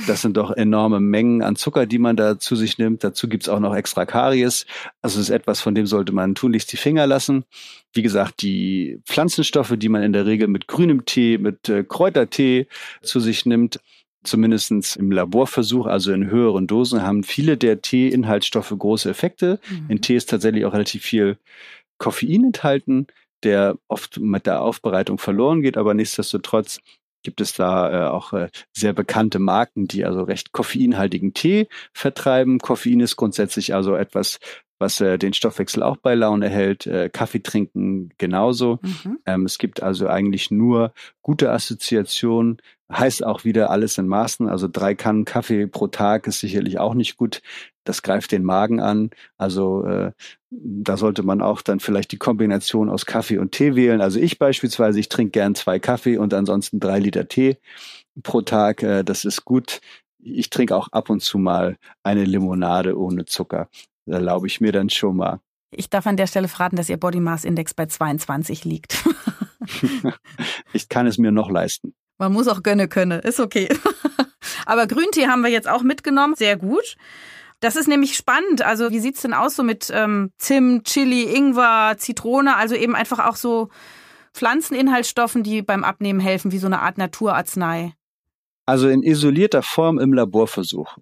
[0.05, 3.05] das sind doch enorme Mengen an Zucker, die man da zu sich nimmt.
[3.05, 4.65] Dazu gibt's auch noch extra Karies.
[5.01, 7.45] Also das ist etwas, von dem sollte man tunlichst die Finger lassen.
[7.93, 12.67] Wie gesagt, die Pflanzenstoffe, die man in der Regel mit grünem Tee, mit äh, Kräutertee
[13.01, 13.79] zu sich nimmt,
[14.24, 19.59] zumindestens im Laborversuch, also in höheren Dosen, haben viele der Tee-Inhaltsstoffe große Effekte.
[19.69, 19.86] Mhm.
[19.89, 21.38] In Tee ist tatsächlich auch relativ viel
[21.97, 23.07] Koffein enthalten,
[23.43, 26.80] der oft mit der Aufbereitung verloren geht, aber nichtsdestotrotz
[27.24, 32.59] gibt es da äh, auch äh, sehr bekannte Marken, die also recht koffeinhaltigen Tee vertreiben.
[32.59, 34.39] Koffein ist grundsätzlich also etwas,
[34.84, 36.86] was äh, den Stoffwechsel auch bei Laune hält.
[36.86, 38.79] Äh, Kaffee trinken genauso.
[38.81, 39.19] Mhm.
[39.25, 42.57] Ähm, es gibt also eigentlich nur gute Assoziationen
[42.91, 44.47] Heißt auch wieder alles in Maßen.
[44.47, 47.41] Also drei Kannen Kaffee pro Tag ist sicherlich auch nicht gut.
[47.86, 49.09] Das greift den Magen an.
[49.38, 50.11] Also äh,
[50.51, 54.01] da sollte man auch dann vielleicht die Kombination aus Kaffee und Tee wählen.
[54.01, 57.57] Also ich beispielsweise, ich trinke gern zwei Kaffee und ansonsten drei Liter Tee
[58.21, 58.84] pro Tag.
[58.84, 59.81] Äh, das ist gut.
[60.19, 63.69] Ich trinke auch ab und zu mal eine Limonade ohne Zucker.
[64.06, 65.39] Da erlaube ich mir dann schon mal.
[65.72, 69.04] Ich darf an der Stelle verraten, dass Ihr Body Mass Index bei 22 liegt.
[70.74, 71.95] ich kann es mir noch leisten.
[72.18, 73.70] Man muss auch gönne können, ist okay.
[74.66, 76.95] Aber Grüntee haben wir jetzt auch mitgenommen, sehr gut.
[77.60, 78.62] Das ist nämlich spannend.
[78.62, 83.20] Also wie sieht's denn aus so mit ähm, Zimt, Chili, Ingwer, Zitrone, also eben einfach
[83.26, 83.70] auch so
[84.34, 87.93] Pflanzeninhaltsstoffen, die beim Abnehmen helfen, wie so eine Art Naturarznei?
[88.66, 90.97] Also in isolierter Form im Laborversuch.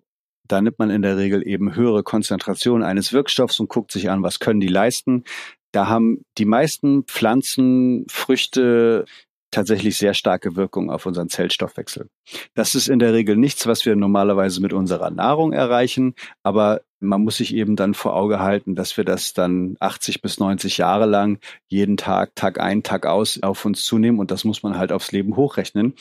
[0.51, 4.21] Da nimmt man in der Regel eben höhere Konzentrationen eines Wirkstoffs und guckt sich an,
[4.21, 5.23] was können die leisten.
[5.71, 9.05] Da haben die meisten Pflanzen, Früchte,
[9.51, 12.09] tatsächlich sehr starke Wirkung auf unseren Zellstoffwechsel.
[12.53, 17.23] Das ist in der Regel nichts, was wir normalerweise mit unserer Nahrung erreichen, aber man
[17.23, 21.07] muss sich eben dann vor Auge halten, dass wir das dann 80 bis 90 Jahre
[21.07, 24.91] lang jeden Tag, Tag ein, Tag aus auf uns zunehmen und das muss man halt
[24.91, 25.95] aufs Leben hochrechnen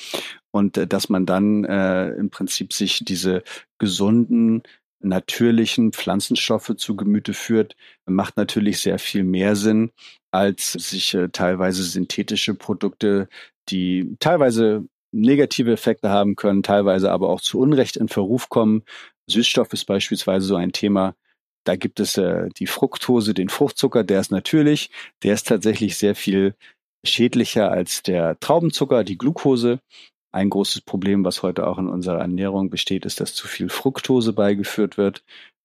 [0.50, 3.42] und äh, dass man dann äh, im Prinzip sich diese
[3.78, 4.62] gesunden
[5.00, 7.76] natürlichen Pflanzenstoffe zu Gemüte führt,
[8.06, 9.90] macht natürlich sehr viel mehr Sinn,
[10.30, 13.28] als sich äh, teilweise synthetische Produkte,
[13.68, 18.82] die teilweise negative Effekte haben können, teilweise aber auch zu Unrecht in Verruf kommen.
[19.28, 21.14] Süßstoff ist beispielsweise so ein Thema.
[21.64, 24.90] Da gibt es äh, die Fructose, den Fruchtzucker, der ist natürlich,
[25.22, 26.54] der ist tatsächlich sehr viel
[27.04, 29.80] schädlicher als der Traubenzucker, die Glucose.
[30.32, 34.32] Ein großes Problem, was heute auch in unserer Ernährung besteht, ist, dass zu viel Fructose
[34.32, 35.24] beigeführt wird.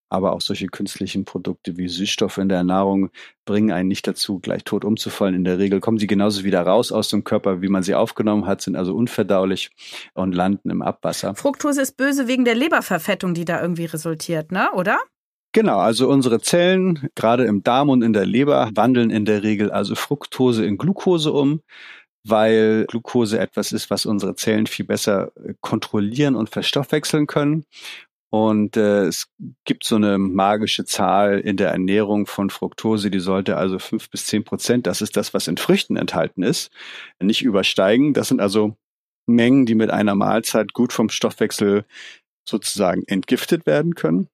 [0.10, 3.10] Aber auch solche künstlichen Produkte wie Süßstoffe in der Nahrung
[3.44, 5.36] bringen einen nicht dazu, gleich tot umzufallen.
[5.36, 8.46] In der Regel kommen sie genauso wieder raus aus dem Körper, wie man sie aufgenommen
[8.46, 9.72] hat, sind also unverdaulich
[10.14, 11.34] und landen im Abwasser.
[11.36, 14.70] Fructose ist böse wegen der Leberverfettung, die da irgendwie resultiert, ne?
[14.74, 15.00] Oder?
[15.54, 19.72] Genau, also unsere Zellen, gerade im Darm und in der Leber, wandeln in der Regel
[19.72, 21.62] also Fructose in Glucose um
[22.28, 27.66] weil Glucose etwas ist, was unsere Zellen viel besser äh, kontrollieren und verstoffwechseln können.
[28.32, 29.28] Und äh, es
[29.64, 34.26] gibt so eine magische Zahl in der Ernährung von Fructose, die sollte also fünf bis
[34.26, 36.72] zehn Prozent, das ist das, was in Früchten enthalten ist,
[37.22, 38.14] nicht übersteigen.
[38.14, 38.76] Das sind also
[39.28, 41.86] Mengen, die mit einer Mahlzeit gut vom Stoffwechsel
[42.48, 44.28] sozusagen entgiftet werden können.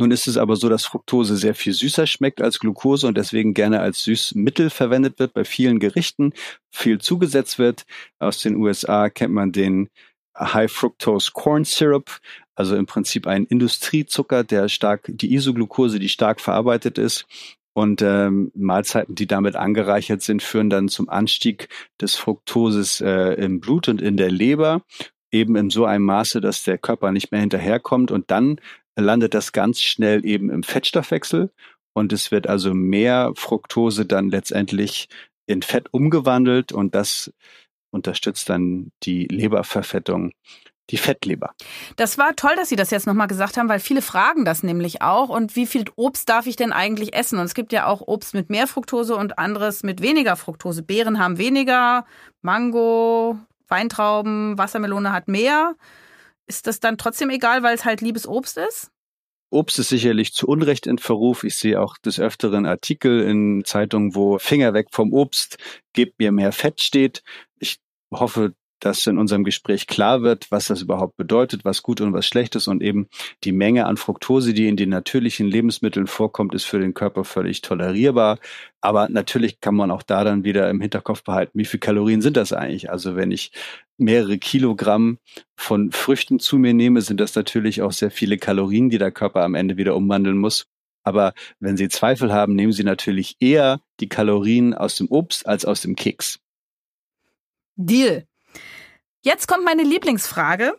[0.00, 3.52] Nun ist es aber so, dass Fructose sehr viel süßer schmeckt als Glucose und deswegen
[3.52, 6.32] gerne als Süßmittel verwendet wird bei vielen Gerichten,
[6.70, 7.84] viel zugesetzt wird.
[8.18, 9.90] Aus den USA kennt man den
[10.38, 12.18] High Fructose Corn Syrup,
[12.54, 17.26] also im Prinzip ein Industriezucker, der stark, die Isoglucose, die stark verarbeitet ist.
[17.74, 21.68] Und ähm, Mahlzeiten, die damit angereichert sind, führen dann zum Anstieg
[22.00, 24.82] des Fructoses äh, im Blut und in der Leber,
[25.30, 28.10] eben in so einem Maße, dass der Körper nicht mehr hinterherkommt.
[28.10, 28.60] Und dann
[28.96, 31.50] landet das ganz schnell eben im Fettstoffwechsel
[31.92, 35.08] und es wird also mehr Fructose dann letztendlich
[35.46, 37.32] in Fett umgewandelt und das
[37.90, 40.32] unterstützt dann die Leberverfettung
[40.90, 41.54] die Fettleber.
[41.96, 45.02] Das war toll, dass Sie das jetzt nochmal gesagt haben, weil viele fragen das nämlich
[45.02, 45.28] auch.
[45.28, 47.38] Und wie viel Obst darf ich denn eigentlich essen?
[47.38, 50.82] Und es gibt ja auch Obst mit mehr Fructose und anderes mit weniger Fructose.
[50.82, 52.04] Beeren haben weniger,
[52.42, 53.38] Mango,
[53.68, 55.76] Weintrauben, Wassermelone hat mehr.
[56.50, 58.90] Ist das dann trotzdem egal, weil es halt liebes Obst ist?
[59.50, 61.44] Obst ist sicherlich zu Unrecht in Verruf.
[61.44, 65.58] Ich sehe auch des Öfteren Artikel in Zeitungen, wo Finger weg vom Obst,
[65.92, 67.22] gebt mir mehr Fett steht.
[67.60, 67.78] Ich
[68.12, 72.26] hoffe, dass in unserem Gespräch klar wird, was das überhaupt bedeutet, was gut und was
[72.26, 73.08] schlecht ist und eben
[73.44, 77.60] die Menge an Fructose, die in den natürlichen Lebensmitteln vorkommt, ist für den Körper völlig
[77.60, 78.38] tolerierbar.
[78.80, 82.36] Aber natürlich kann man auch da dann wieder im Hinterkopf behalten, wie viel Kalorien sind
[82.36, 82.90] das eigentlich?
[82.90, 83.52] Also wenn ich
[83.98, 85.18] mehrere Kilogramm
[85.56, 89.42] von Früchten zu mir nehme, sind das natürlich auch sehr viele Kalorien, die der Körper
[89.42, 90.66] am Ende wieder umwandeln muss.
[91.02, 95.64] Aber wenn Sie Zweifel haben, nehmen Sie natürlich eher die Kalorien aus dem Obst als
[95.64, 96.40] aus dem Keks.
[97.76, 98.26] Deal.
[99.22, 100.74] Jetzt kommt meine Lieblingsfrage.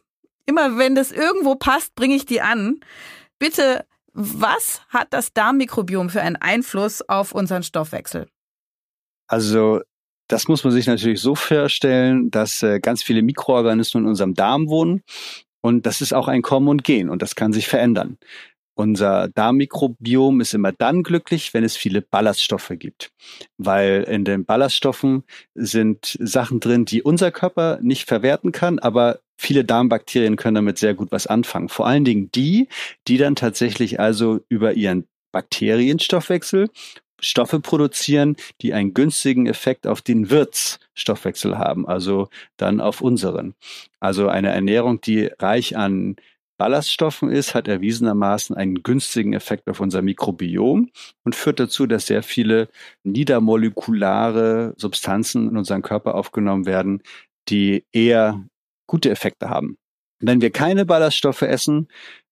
[0.45, 2.79] Immer wenn das irgendwo passt, bringe ich die an.
[3.39, 8.27] Bitte, was hat das Darmmikrobiom für einen Einfluss auf unseren Stoffwechsel?
[9.27, 9.81] Also
[10.27, 14.67] das muss man sich natürlich so vorstellen, dass äh, ganz viele Mikroorganismen in unserem Darm
[14.67, 15.03] wohnen
[15.61, 18.17] und das ist auch ein Kommen und Gehen und das kann sich verändern.
[18.73, 23.11] Unser Darmmikrobiom ist immer dann glücklich, wenn es viele Ballaststoffe gibt,
[23.57, 29.65] weil in den Ballaststoffen sind Sachen drin, die unser Körper nicht verwerten kann, aber viele
[29.65, 31.69] Darmbakterien können damit sehr gut was anfangen.
[31.69, 32.69] Vor allen Dingen die,
[33.07, 36.69] die dann tatsächlich also über ihren Bakterienstoffwechsel
[37.21, 43.53] Stoffe produzieren, die einen günstigen Effekt auf den Wirtsstoffwechsel haben, also dann auf unseren.
[43.99, 46.15] Also eine Ernährung, die reich an
[46.61, 50.91] Ballaststoffen ist, hat erwiesenermaßen einen günstigen Effekt auf unser Mikrobiom
[51.23, 52.69] und führt dazu, dass sehr viele
[53.01, 57.01] niedermolekulare Substanzen in unseren Körper aufgenommen werden,
[57.49, 58.45] die eher
[58.85, 59.79] gute Effekte haben.
[60.19, 61.87] Wenn wir keine Ballaststoffe essen,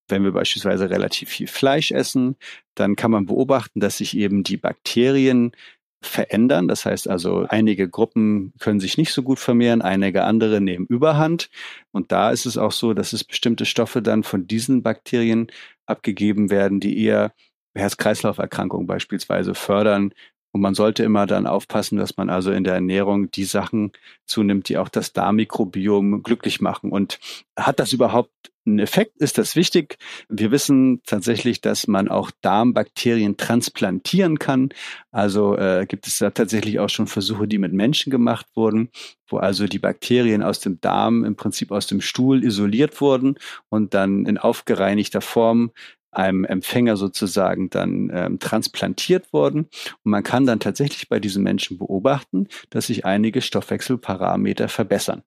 [0.07, 2.35] wenn wir beispielsweise relativ viel Fleisch essen,
[2.75, 5.53] dann kann man beobachten, dass sich eben die Bakterien
[6.01, 6.67] verändern.
[6.67, 11.49] Das heißt also, einige Gruppen können sich nicht so gut vermehren, einige andere nehmen Überhand.
[11.91, 15.47] Und da ist es auch so, dass es bestimmte Stoffe dann von diesen Bakterien
[15.85, 17.33] abgegeben werden, die eher
[17.75, 20.13] Herz-Kreislauf-Erkrankungen beispielsweise fördern.
[20.51, 23.91] Und man sollte immer dann aufpassen, dass man also in der Ernährung die Sachen
[24.25, 26.91] zunimmt, die auch das Darmmikrobiom glücklich machen.
[26.91, 27.19] Und
[27.57, 28.31] hat das überhaupt
[28.77, 29.17] Effekt?
[29.17, 29.97] Ist das wichtig?
[30.27, 34.69] Wir wissen tatsächlich, dass man auch Darmbakterien transplantieren kann.
[35.11, 38.89] Also äh, gibt es da tatsächlich auch schon Versuche, die mit Menschen gemacht wurden,
[39.27, 43.35] wo also die Bakterien aus dem Darm im Prinzip aus dem Stuhl isoliert wurden
[43.69, 45.71] und dann in aufgereinigter Form
[46.11, 49.69] einem Empfänger sozusagen dann ähm, transplantiert worden.
[50.03, 55.23] Und man kann dann tatsächlich bei diesen Menschen beobachten, dass sich einige Stoffwechselparameter verbessern.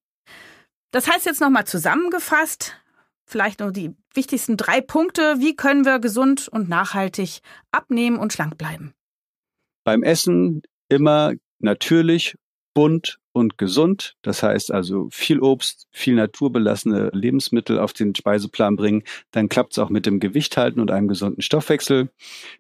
[0.91, 2.77] Das heißt jetzt nochmal zusammengefasst,
[3.33, 5.37] vielleicht nur die wichtigsten drei Punkte.
[5.39, 7.41] Wie können wir gesund und nachhaltig
[7.73, 8.93] abnehmen und schlank bleiben?
[9.85, 12.37] Beim Essen immer natürlich,
[12.75, 14.15] bunt und gesund.
[14.23, 19.03] Das heißt also viel Obst, viel naturbelassene Lebensmittel auf den Speiseplan bringen.
[19.31, 22.11] Dann klappt es auch mit dem Gewicht halten und einem gesunden Stoffwechsel.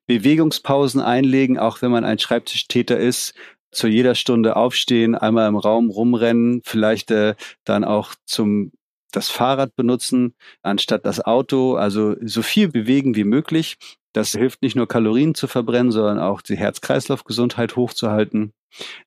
[0.06, 3.34] Bewegungspausen einlegen, auch wenn man ein Schreibtischtäter ist.
[3.70, 8.72] Zu jeder Stunde aufstehen, einmal im Raum rumrennen, vielleicht äh, dann auch zum
[9.12, 11.76] das Fahrrad benutzen anstatt das Auto.
[11.76, 13.76] Also so viel bewegen wie möglich.
[14.12, 18.52] Das hilft nicht nur Kalorien zu verbrennen, sondern auch die Herz-Kreislauf-Gesundheit hochzuhalten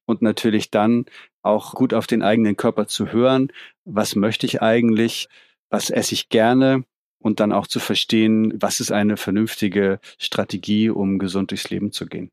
[0.05, 1.05] und natürlich dann
[1.43, 3.51] auch gut auf den eigenen Körper zu hören.
[3.83, 5.27] Was möchte ich eigentlich?
[5.69, 6.83] Was esse ich gerne?
[7.19, 12.05] Und dann auch zu verstehen, was ist eine vernünftige Strategie, um gesund durchs Leben zu
[12.05, 12.31] gehen.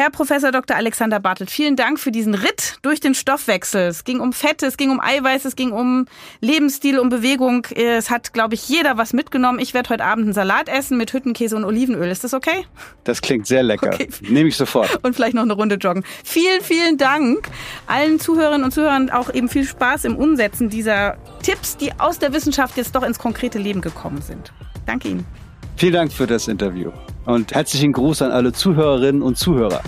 [0.00, 0.76] Herr Professor Dr.
[0.76, 3.88] Alexander Bartelt, vielen Dank für diesen Ritt durch den Stoffwechsel.
[3.88, 6.06] Es ging um Fette, es ging um Eiweiß, es ging um
[6.40, 7.66] Lebensstil, um Bewegung.
[7.74, 9.58] Es hat, glaube ich, jeder was mitgenommen.
[9.58, 12.12] Ich werde heute Abend einen Salat essen mit Hüttenkäse und Olivenöl.
[12.12, 12.64] Ist das okay?
[13.02, 13.88] Das klingt sehr lecker.
[13.92, 14.08] Okay.
[14.20, 15.04] Nehme ich sofort.
[15.04, 16.04] Und vielleicht noch eine Runde joggen.
[16.22, 17.48] Vielen, vielen Dank
[17.88, 22.32] allen Zuhörerinnen und Zuhörern auch eben viel Spaß im Umsetzen dieser Tipps, die aus der
[22.32, 24.52] Wissenschaft jetzt doch ins konkrete Leben gekommen sind.
[24.86, 25.26] Danke Ihnen.
[25.78, 26.90] Vielen Dank für das Interview
[27.24, 29.80] und herzlichen Gruß an alle Zuhörerinnen und Zuhörer.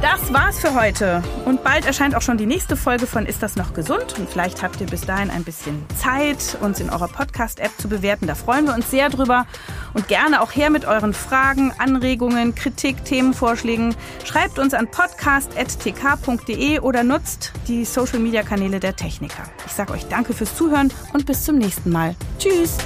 [0.00, 1.22] Das war's für heute.
[1.44, 4.18] Und bald erscheint auch schon die nächste Folge von Ist das noch gesund?
[4.18, 8.26] Und vielleicht habt ihr bis dahin ein bisschen Zeit, uns in eurer Podcast-App zu bewerten.
[8.26, 9.44] Da freuen wir uns sehr drüber.
[9.92, 13.94] Und gerne auch her mit euren Fragen, Anregungen, Kritik, Themenvorschlägen.
[14.24, 19.42] Schreibt uns an podcast.tk.de oder nutzt die Social-Media-Kanäle der Techniker.
[19.66, 22.14] Ich sage euch danke fürs Zuhören und bis zum nächsten Mal.
[22.38, 22.78] Tschüss!